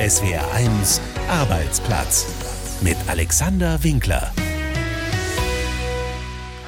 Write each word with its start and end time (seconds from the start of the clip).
SWR1 0.00 0.98
Arbeitsplatz 1.28 2.26
mit 2.80 2.96
Alexander 3.06 3.84
Winkler. 3.84 4.32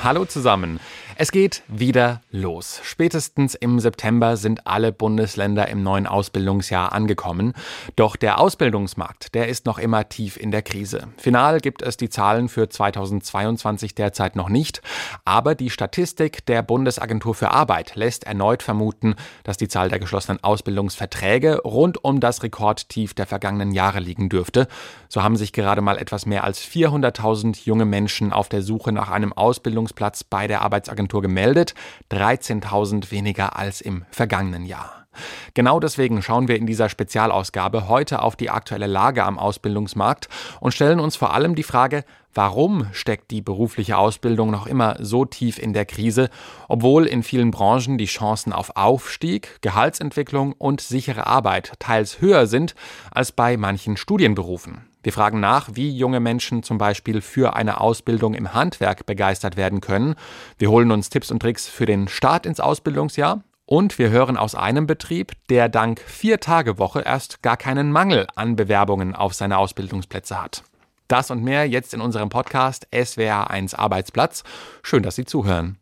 Hallo 0.05 0.27
zusammen. 0.27 0.79
Es 1.23 1.31
geht 1.31 1.63
wieder 1.69 2.21
los. 2.33 2.81
Spätestens 2.83 3.55
im 3.55 3.79
September 3.79 4.37
sind 4.37 4.67
alle 4.67 4.91
Bundesländer 4.91 5.69
im 5.69 5.85
neuen 5.85 6.09
Ausbildungsjahr 6.09 6.91
angekommen. 6.91 7.53
Doch 7.95 8.17
der 8.17 8.41
Ausbildungsmarkt, 8.41 9.33
der 9.37 9.47
ist 9.47 9.65
noch 9.65 9.79
immer 9.79 10.09
tief 10.09 10.37
in 10.37 10.51
der 10.51 10.63
Krise. 10.63 11.07
Final 11.19 11.61
gibt 11.61 11.81
es 11.81 11.97
die 11.97 12.09
Zahlen 12.09 12.49
für 12.49 12.69
2022 12.69 13.95
derzeit 13.95 14.35
noch 14.35 14.49
nicht. 14.49 14.83
Aber 15.25 15.55
die 15.55 15.71
Statistik 15.71 16.45
der 16.47 16.61
Bundesagentur 16.63 17.37
für 17.37 17.53
Arbeit 17.53 17.95
lässt 17.95 18.25
erneut 18.25 18.65
vermuten, 18.65 19.15
dass 19.45 19.57
die 19.57 19.69
Zahl 19.69 19.91
der 19.91 20.01
geschlossenen 20.01 20.43
Ausbildungsverträge 20.43 21.61
rund 21.63 22.05
um 22.05 22.19
das 22.19 22.43
Rekordtief 22.43 23.15
der 23.15 23.27
vergangenen 23.27 23.71
Jahre 23.71 24.01
liegen 24.01 24.29
dürfte. 24.29 24.67
So 25.09 25.23
haben 25.23 25.37
sich 25.37 25.53
gerade 25.53 25.83
mal 25.83 25.99
etwas 25.99 26.27
mehr 26.27 26.43
als 26.43 26.61
400.000 26.61 27.65
junge 27.65 27.85
Menschen 27.85 28.33
auf 28.33 28.49
der 28.49 28.63
Suche 28.63 28.91
nach 28.91 29.11
einem 29.11 29.33
Ausbildungsplatz 29.33 30.25
bei 30.25 30.49
der 30.49 30.63
Arbeitsagentur 30.63 31.12
Bundesagentur 31.13 31.23
gemeldet, 31.23 31.75
13.000 32.11 33.11
weniger 33.11 33.57
als 33.57 33.81
im 33.81 34.05
vergangenen 34.11 34.65
Jahr. 34.65 35.07
Genau 35.53 35.79
deswegen 35.79 36.23
schauen 36.23 36.49
wir 36.49 36.57
in 36.57 36.67
dieser 36.67 36.89
Spezialausgabe 36.89 37.87
heute 37.87 38.23
auf 38.23 38.35
die 38.35 38.49
aktuelle 38.49 38.87
Lage 38.87 39.25
am 39.25 39.39
Ausbildungsmarkt 39.39 40.31
und 40.61 40.73
stellen 40.73 41.01
uns 41.01 41.17
vor 41.17 41.35
allem 41.35 41.55
die 41.55 41.63
Frage, 41.63 42.05
warum 42.33 42.87
steckt 42.93 43.31
die 43.31 43.43
berufliche 43.43 43.99
Ausbildung 43.99 44.51
noch 44.51 44.67
immer 44.67 44.97
so 45.01 45.27
tief 45.27 45.59
in 45.59 45.75
der 45.75 45.85
Krise, 45.85 46.31
obwohl 46.67 47.05
in 47.05 47.23
vielen 47.23 47.51
Branchen 47.51 47.99
die 47.99 48.07
Chancen 48.07 48.55
auf 48.55 48.75
Aufstieg, 48.75 49.59
Gehaltsentwicklung 49.61 50.55
und 50.55 50.81
sichere 50.81 51.27
Arbeit 51.27 51.75
teils 51.79 52.23
höher 52.23 52.47
sind 52.47 52.75
als 53.11 53.33
bei 53.33 53.59
manchen 53.59 53.99
Studienberufen. 53.99 54.92
Wir 55.03 55.13
fragen 55.13 55.41
nach, 55.41 55.71
wie 55.75 55.91
junge 55.91 56.21
Menschen 56.21 56.63
zum 56.63 56.79
Beispiel 56.79 57.21
für 57.21 57.57
eine 57.57 57.81
Ausbildung 57.81 58.35
im 58.35 58.55
Handwerk 58.55 59.07
begeistert 59.07 59.57
werden 59.57 59.81
können. 59.81 60.15
Wir 60.59 60.71
holen 60.71 60.91
uns 60.91 61.11
Tipps 61.11 61.31
und 61.31 61.41
Tricks 61.41 61.67
für 61.69 61.87
den 61.87 62.09
Start 62.09 62.47
ins 62.47 62.61
Ausbildungsjahr. 62.61 63.43
Und 63.67 63.99
wir 63.99 64.11
hören 64.11 64.37
aus 64.37 64.55
einem 64.55 64.87
Betrieb, 64.87 65.33
der 65.49 65.69
dank 65.69 66.01
Vier-Tage-Woche 66.01 67.01
erst 67.01 67.43
gar 67.43 67.57
keinen 67.57 67.91
Mangel 67.91 68.27
an 68.35 68.57
Bewerbungen 68.57 69.15
auf 69.15 69.35
seine 69.35 69.59
Ausbildungsplätze 69.59 70.41
hat. 70.43 70.63
Das 71.09 71.31
und 71.31 71.43
mehr 71.43 71.69
jetzt 71.69 71.95
in 71.95 72.01
unserem 72.01 72.29
Podcast 72.29 72.87
SWR1 72.93 73.77
Arbeitsplatz. 73.77 74.45
Schön, 74.83 75.03
dass 75.03 75.17
Sie 75.17 75.25
zuhören. 75.25 75.82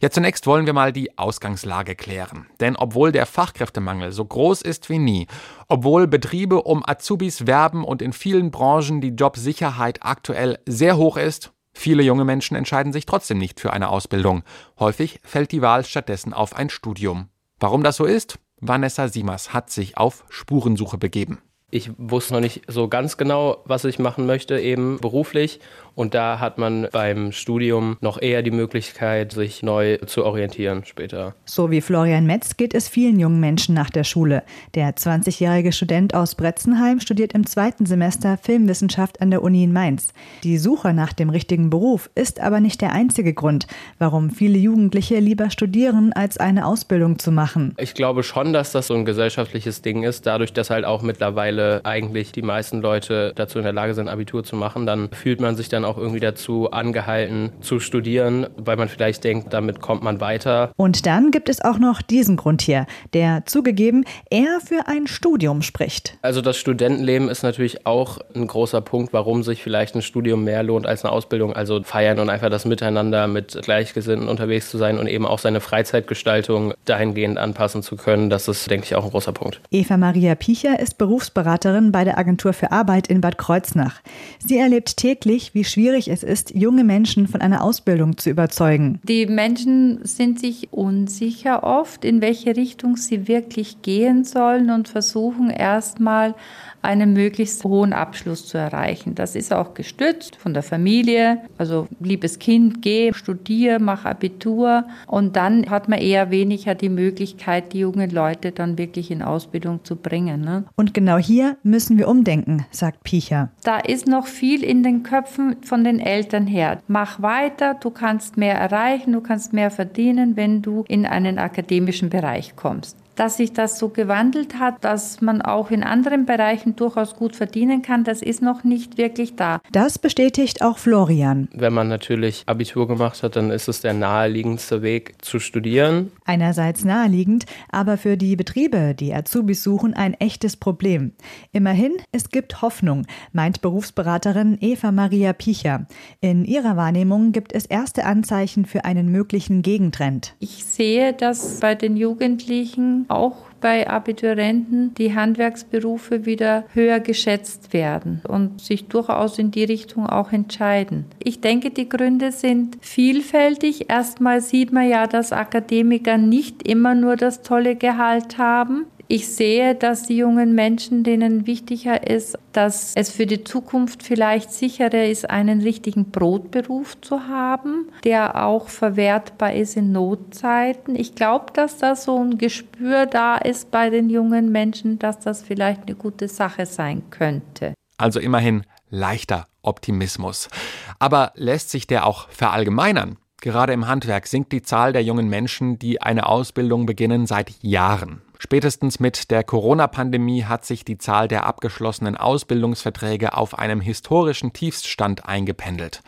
Ja, 0.00 0.10
zunächst 0.10 0.46
wollen 0.46 0.66
wir 0.66 0.72
mal 0.72 0.92
die 0.92 1.18
Ausgangslage 1.18 1.94
klären. 1.94 2.46
Denn 2.60 2.76
obwohl 2.76 3.12
der 3.12 3.26
Fachkräftemangel 3.26 4.12
so 4.12 4.24
groß 4.24 4.62
ist 4.62 4.90
wie 4.90 4.98
nie, 4.98 5.26
obwohl 5.68 6.06
Betriebe 6.06 6.62
um 6.62 6.82
Azubis 6.86 7.46
werben 7.46 7.84
und 7.84 8.02
in 8.02 8.12
vielen 8.12 8.50
Branchen 8.50 9.00
die 9.00 9.08
Jobsicherheit 9.08 10.00
aktuell 10.02 10.58
sehr 10.66 10.96
hoch 10.96 11.16
ist, 11.16 11.52
viele 11.72 12.02
junge 12.02 12.24
Menschen 12.24 12.56
entscheiden 12.56 12.92
sich 12.92 13.06
trotzdem 13.06 13.38
nicht 13.38 13.60
für 13.60 13.72
eine 13.72 13.88
Ausbildung. 13.88 14.42
Häufig 14.78 15.20
fällt 15.24 15.52
die 15.52 15.62
Wahl 15.62 15.84
stattdessen 15.84 16.32
auf 16.32 16.54
ein 16.54 16.70
Studium. 16.70 17.28
Warum 17.60 17.82
das 17.82 17.96
so 17.96 18.04
ist? 18.04 18.38
Vanessa 18.60 19.08
Siemers 19.08 19.52
hat 19.52 19.70
sich 19.70 19.96
auf 19.96 20.24
Spurensuche 20.28 20.98
begeben. 20.98 21.38
Ich 21.70 21.90
wusste 21.98 22.32
noch 22.32 22.40
nicht 22.40 22.62
so 22.66 22.88
ganz 22.88 23.18
genau, 23.18 23.58
was 23.66 23.84
ich 23.84 23.98
machen 23.98 24.24
möchte, 24.24 24.58
eben 24.58 24.98
beruflich. 25.00 25.60
Und 25.94 26.14
da 26.14 26.38
hat 26.38 26.56
man 26.56 26.86
beim 26.92 27.32
Studium 27.32 27.98
noch 28.00 28.22
eher 28.22 28.42
die 28.42 28.52
Möglichkeit, 28.52 29.32
sich 29.32 29.62
neu 29.62 29.98
zu 29.98 30.24
orientieren 30.24 30.84
später. 30.86 31.34
So 31.44 31.70
wie 31.70 31.80
Florian 31.80 32.24
Metz 32.24 32.56
geht 32.56 32.72
es 32.72 32.88
vielen 32.88 33.18
jungen 33.18 33.40
Menschen 33.40 33.74
nach 33.74 33.90
der 33.90 34.04
Schule. 34.04 34.44
Der 34.76 34.94
20-jährige 34.94 35.72
Student 35.72 36.14
aus 36.14 36.36
Bretzenheim 36.36 37.00
studiert 37.00 37.32
im 37.32 37.44
zweiten 37.46 37.84
Semester 37.84 38.38
Filmwissenschaft 38.40 39.20
an 39.20 39.30
der 39.30 39.42
Uni 39.42 39.64
in 39.64 39.72
Mainz. 39.72 40.14
Die 40.44 40.56
Suche 40.56 40.94
nach 40.94 41.12
dem 41.12 41.30
richtigen 41.30 41.68
Beruf 41.68 42.08
ist 42.14 42.40
aber 42.40 42.60
nicht 42.60 42.80
der 42.80 42.92
einzige 42.92 43.34
Grund, 43.34 43.66
warum 43.98 44.30
viele 44.30 44.56
Jugendliche 44.56 45.18
lieber 45.18 45.50
studieren, 45.50 46.12
als 46.14 46.38
eine 46.38 46.64
Ausbildung 46.64 47.18
zu 47.18 47.32
machen. 47.32 47.74
Ich 47.76 47.94
glaube 47.94 48.22
schon, 48.22 48.52
dass 48.52 48.70
das 48.70 48.86
so 48.86 48.94
ein 48.94 49.04
gesellschaftliches 49.04 49.82
Ding 49.82 50.04
ist, 50.04 50.26
dadurch, 50.26 50.52
dass 50.52 50.70
halt 50.70 50.84
auch 50.84 51.02
mittlerweile 51.02 51.57
eigentlich 51.58 52.32
die 52.32 52.42
meisten 52.42 52.80
Leute 52.80 53.32
dazu 53.34 53.58
in 53.58 53.64
der 53.64 53.72
Lage 53.72 53.94
sind, 53.94 54.08
Abitur 54.08 54.44
zu 54.44 54.56
machen, 54.56 54.86
dann 54.86 55.10
fühlt 55.10 55.40
man 55.40 55.56
sich 55.56 55.68
dann 55.68 55.84
auch 55.84 55.98
irgendwie 55.98 56.20
dazu 56.20 56.70
angehalten 56.70 57.52
zu 57.60 57.80
studieren, 57.80 58.46
weil 58.56 58.76
man 58.76 58.88
vielleicht 58.88 59.24
denkt, 59.24 59.52
damit 59.52 59.80
kommt 59.80 60.02
man 60.02 60.20
weiter. 60.20 60.72
Und 60.76 61.06
dann 61.06 61.30
gibt 61.30 61.48
es 61.48 61.60
auch 61.60 61.78
noch 61.78 62.02
diesen 62.02 62.36
Grund 62.36 62.62
hier, 62.62 62.86
der 63.12 63.44
zugegeben 63.46 64.04
eher 64.30 64.60
für 64.64 64.86
ein 64.86 65.06
Studium 65.06 65.62
spricht. 65.62 66.16
Also 66.22 66.40
das 66.40 66.56
Studentenleben 66.56 67.28
ist 67.28 67.42
natürlich 67.42 67.86
auch 67.86 68.18
ein 68.34 68.46
großer 68.46 68.80
Punkt, 68.80 69.12
warum 69.12 69.42
sich 69.42 69.62
vielleicht 69.62 69.94
ein 69.94 70.02
Studium 70.02 70.44
mehr 70.44 70.62
lohnt 70.62 70.86
als 70.86 71.04
eine 71.04 71.12
Ausbildung. 71.12 71.52
Also 71.52 71.82
feiern 71.82 72.18
und 72.18 72.30
einfach 72.30 72.50
das 72.50 72.64
Miteinander 72.64 73.26
mit 73.26 73.60
Gleichgesinnten 73.62 74.28
unterwegs 74.28 74.70
zu 74.70 74.78
sein 74.78 74.98
und 74.98 75.06
eben 75.06 75.26
auch 75.26 75.38
seine 75.38 75.60
Freizeitgestaltung 75.60 76.74
dahingehend 76.84 77.38
anpassen 77.38 77.82
zu 77.82 77.96
können. 77.96 78.30
Das 78.30 78.48
ist, 78.48 78.70
denke 78.70 78.86
ich, 78.86 78.94
auch 78.94 79.04
ein 79.04 79.10
großer 79.10 79.32
Punkt. 79.32 79.60
Eva 79.70 79.96
Maria 79.96 80.34
Piecher 80.34 80.78
ist 80.78 80.98
Berufsberaterin 80.98 81.47
bei 81.92 82.04
der 82.04 82.18
Agentur 82.18 82.52
für 82.52 82.72
Arbeit 82.72 83.08
in 83.08 83.20
Bad 83.20 83.38
Kreuznach. 83.38 84.00
Sie 84.38 84.58
erlebt 84.58 84.96
täglich, 84.96 85.54
wie 85.54 85.64
schwierig 85.64 85.88
schwierig 85.88 86.08
es 86.08 86.22
ist, 86.22 86.54
junge 86.54 86.84
Menschen 86.84 87.28
von 87.28 87.40
einer 87.40 87.62
Ausbildung 87.62 88.18
zu 88.18 88.30
überzeugen. 88.30 89.00
Die 89.04 89.26
Menschen 89.26 90.04
sind 90.04 90.38
sich 90.38 90.72
unsicher 90.72 91.62
oft, 91.62 92.04
in 92.04 92.20
welche 92.20 92.56
Richtung 92.56 92.96
sie 92.96 93.28
wirklich 93.28 93.82
gehen 93.82 94.24
sollen 94.24 94.70
und 94.70 94.88
versuchen 94.88 95.50
erstmal 95.50 96.34
einen 96.82 97.12
möglichst 97.12 97.64
hohen 97.64 97.92
Abschluss 97.92 98.46
zu 98.46 98.56
erreichen. 98.56 99.14
Das 99.14 99.34
ist 99.34 99.52
auch 99.52 99.74
gestützt 99.74 100.36
von 100.36 100.54
der 100.54 100.62
Familie. 100.62 101.38
Also, 101.58 101.88
liebes 102.00 102.38
Kind, 102.38 102.82
geh, 102.82 103.12
studier, 103.12 103.78
mach 103.80 104.04
Abitur. 104.04 104.84
Und 105.06 105.36
dann 105.36 105.68
hat 105.70 105.88
man 105.88 105.98
eher 105.98 106.30
weniger 106.30 106.74
die 106.74 106.88
Möglichkeit, 106.88 107.72
die 107.72 107.80
jungen 107.80 108.10
Leute 108.10 108.52
dann 108.52 108.78
wirklich 108.78 109.10
in 109.10 109.22
Ausbildung 109.22 109.84
zu 109.84 109.96
bringen. 109.96 110.40
Ne? 110.40 110.64
Und 110.76 110.94
genau 110.94 111.18
hier 111.18 111.37
müssen 111.62 111.98
wir 111.98 112.08
umdenken, 112.08 112.66
sagt 112.70 113.04
Piecher. 113.04 113.50
Da 113.64 113.78
ist 113.78 114.06
noch 114.06 114.26
viel 114.26 114.62
in 114.62 114.82
den 114.82 115.02
Köpfen 115.02 115.56
von 115.62 115.84
den 115.84 116.00
Eltern 116.00 116.46
her. 116.46 116.80
Mach 116.86 117.22
weiter, 117.22 117.74
du 117.74 117.90
kannst 117.90 118.36
mehr 118.36 118.54
erreichen, 118.54 119.12
du 119.12 119.20
kannst 119.20 119.52
mehr 119.52 119.70
verdienen, 119.70 120.36
wenn 120.36 120.62
du 120.62 120.84
in 120.88 121.06
einen 121.06 121.38
akademischen 121.38 122.10
Bereich 122.10 122.56
kommst 122.56 122.96
dass 123.18 123.36
sich 123.36 123.52
das 123.52 123.78
so 123.78 123.88
gewandelt 123.88 124.58
hat, 124.58 124.84
dass 124.84 125.20
man 125.20 125.42
auch 125.42 125.70
in 125.70 125.82
anderen 125.82 126.24
Bereichen 126.24 126.76
durchaus 126.76 127.16
gut 127.16 127.34
verdienen 127.34 127.82
kann, 127.82 128.04
das 128.04 128.22
ist 128.22 128.42
noch 128.42 128.62
nicht 128.62 128.96
wirklich 128.96 129.34
da. 129.34 129.60
Das 129.72 129.98
bestätigt 129.98 130.62
auch 130.62 130.78
Florian. 130.78 131.48
Wenn 131.52 131.72
man 131.72 131.88
natürlich 131.88 132.44
Abitur 132.46 132.86
gemacht 132.86 133.22
hat, 133.22 133.34
dann 133.34 133.50
ist 133.50 133.68
es 133.68 133.80
der 133.80 133.94
naheliegendste 133.94 134.82
Weg 134.82 135.16
zu 135.24 135.40
studieren. 135.40 136.12
Einerseits 136.24 136.84
naheliegend, 136.84 137.46
aber 137.70 137.96
für 137.96 138.16
die 138.16 138.36
Betriebe, 138.36 138.94
die 138.94 139.12
Azubis 139.12 139.64
suchen, 139.64 139.94
ein 139.94 140.14
echtes 140.14 140.56
Problem. 140.56 141.12
Immerhin, 141.50 141.92
es 142.12 142.30
gibt 142.30 142.62
Hoffnung, 142.62 143.06
meint 143.32 143.60
Berufsberaterin 143.62 144.58
Eva 144.60 144.92
Maria 144.92 145.32
Picher. 145.32 145.86
In 146.20 146.44
ihrer 146.44 146.76
Wahrnehmung 146.76 147.32
gibt 147.32 147.52
es 147.52 147.66
erste 147.66 148.04
Anzeichen 148.04 148.64
für 148.64 148.84
einen 148.84 149.10
möglichen 149.10 149.62
Gegentrend. 149.62 150.34
Ich 150.38 150.64
sehe, 150.64 151.12
dass 151.12 151.58
bei 151.58 151.74
den 151.74 151.96
Jugendlichen 151.96 153.06
auch 153.08 153.36
bei 153.60 153.88
Abiturienten 153.88 154.94
die 154.94 155.14
Handwerksberufe 155.14 156.26
wieder 156.26 156.64
höher 156.74 157.00
geschätzt 157.00 157.72
werden 157.72 158.22
und 158.28 158.60
sich 158.60 158.86
durchaus 158.86 159.38
in 159.38 159.50
die 159.50 159.64
Richtung 159.64 160.06
auch 160.06 160.32
entscheiden. 160.32 161.06
Ich 161.18 161.40
denke, 161.40 161.70
die 161.70 161.88
Gründe 161.88 162.30
sind 162.30 162.78
vielfältig. 162.80 163.90
Erstmal 163.90 164.40
sieht 164.40 164.72
man 164.72 164.88
ja, 164.88 165.06
dass 165.06 165.32
Akademiker 165.32 166.18
nicht 166.18 166.68
immer 166.68 166.94
nur 166.94 167.16
das 167.16 167.42
tolle 167.42 167.76
Gehalt 167.76 168.38
haben. 168.38 168.86
Ich 169.10 169.26
sehe, 169.26 169.74
dass 169.74 170.02
die 170.02 170.18
jungen 170.18 170.54
Menschen, 170.54 171.02
denen 171.02 171.46
wichtiger 171.46 172.06
ist, 172.06 172.38
dass 172.52 172.92
es 172.94 173.08
für 173.10 173.24
die 173.24 173.42
Zukunft 173.42 174.02
vielleicht 174.02 174.52
sicherer 174.52 175.06
ist, 175.06 175.30
einen 175.30 175.62
richtigen 175.62 176.10
Brotberuf 176.10 177.00
zu 177.00 177.26
haben, 177.26 177.88
der 178.04 178.44
auch 178.44 178.68
verwertbar 178.68 179.54
ist 179.54 179.78
in 179.78 179.92
Notzeiten. 179.92 180.94
Ich 180.94 181.14
glaube, 181.14 181.46
dass 181.54 181.78
da 181.78 181.96
so 181.96 182.22
ein 182.22 182.36
Gespür 182.36 183.06
da 183.06 183.38
ist 183.38 183.70
bei 183.70 183.88
den 183.88 184.10
jungen 184.10 184.52
Menschen, 184.52 184.98
dass 184.98 185.18
das 185.18 185.40
vielleicht 185.40 185.86
eine 185.86 185.94
gute 185.94 186.28
Sache 186.28 186.66
sein 186.66 187.02
könnte. 187.08 187.72
Also 187.96 188.20
immerhin 188.20 188.64
leichter 188.90 189.46
Optimismus. 189.62 190.50
Aber 190.98 191.32
lässt 191.34 191.70
sich 191.70 191.86
der 191.86 192.06
auch 192.06 192.28
verallgemeinern? 192.28 193.16
Gerade 193.40 193.72
im 193.72 193.86
Handwerk 193.86 194.26
sinkt 194.26 194.52
die 194.52 194.62
Zahl 194.62 194.92
der 194.92 195.02
jungen 195.02 195.30
Menschen, 195.30 195.78
die 195.78 196.02
eine 196.02 196.26
Ausbildung 196.26 196.84
beginnen, 196.84 197.26
seit 197.26 197.52
Jahren. 197.62 198.20
Spätestens 198.38 199.00
mit 199.00 199.30
der 199.32 199.42
Corona-Pandemie 199.42 200.44
hat 200.44 200.64
sich 200.64 200.84
die 200.84 200.96
Zahl 200.96 201.26
der 201.26 201.44
abgeschlossenen 201.44 202.16
Ausbildungsverträge 202.16 203.36
auf 203.36 203.58
einem 203.58 203.80
historischen 203.80 204.52
Tiefstand 204.52 205.26
eingependelt. 205.26 206.02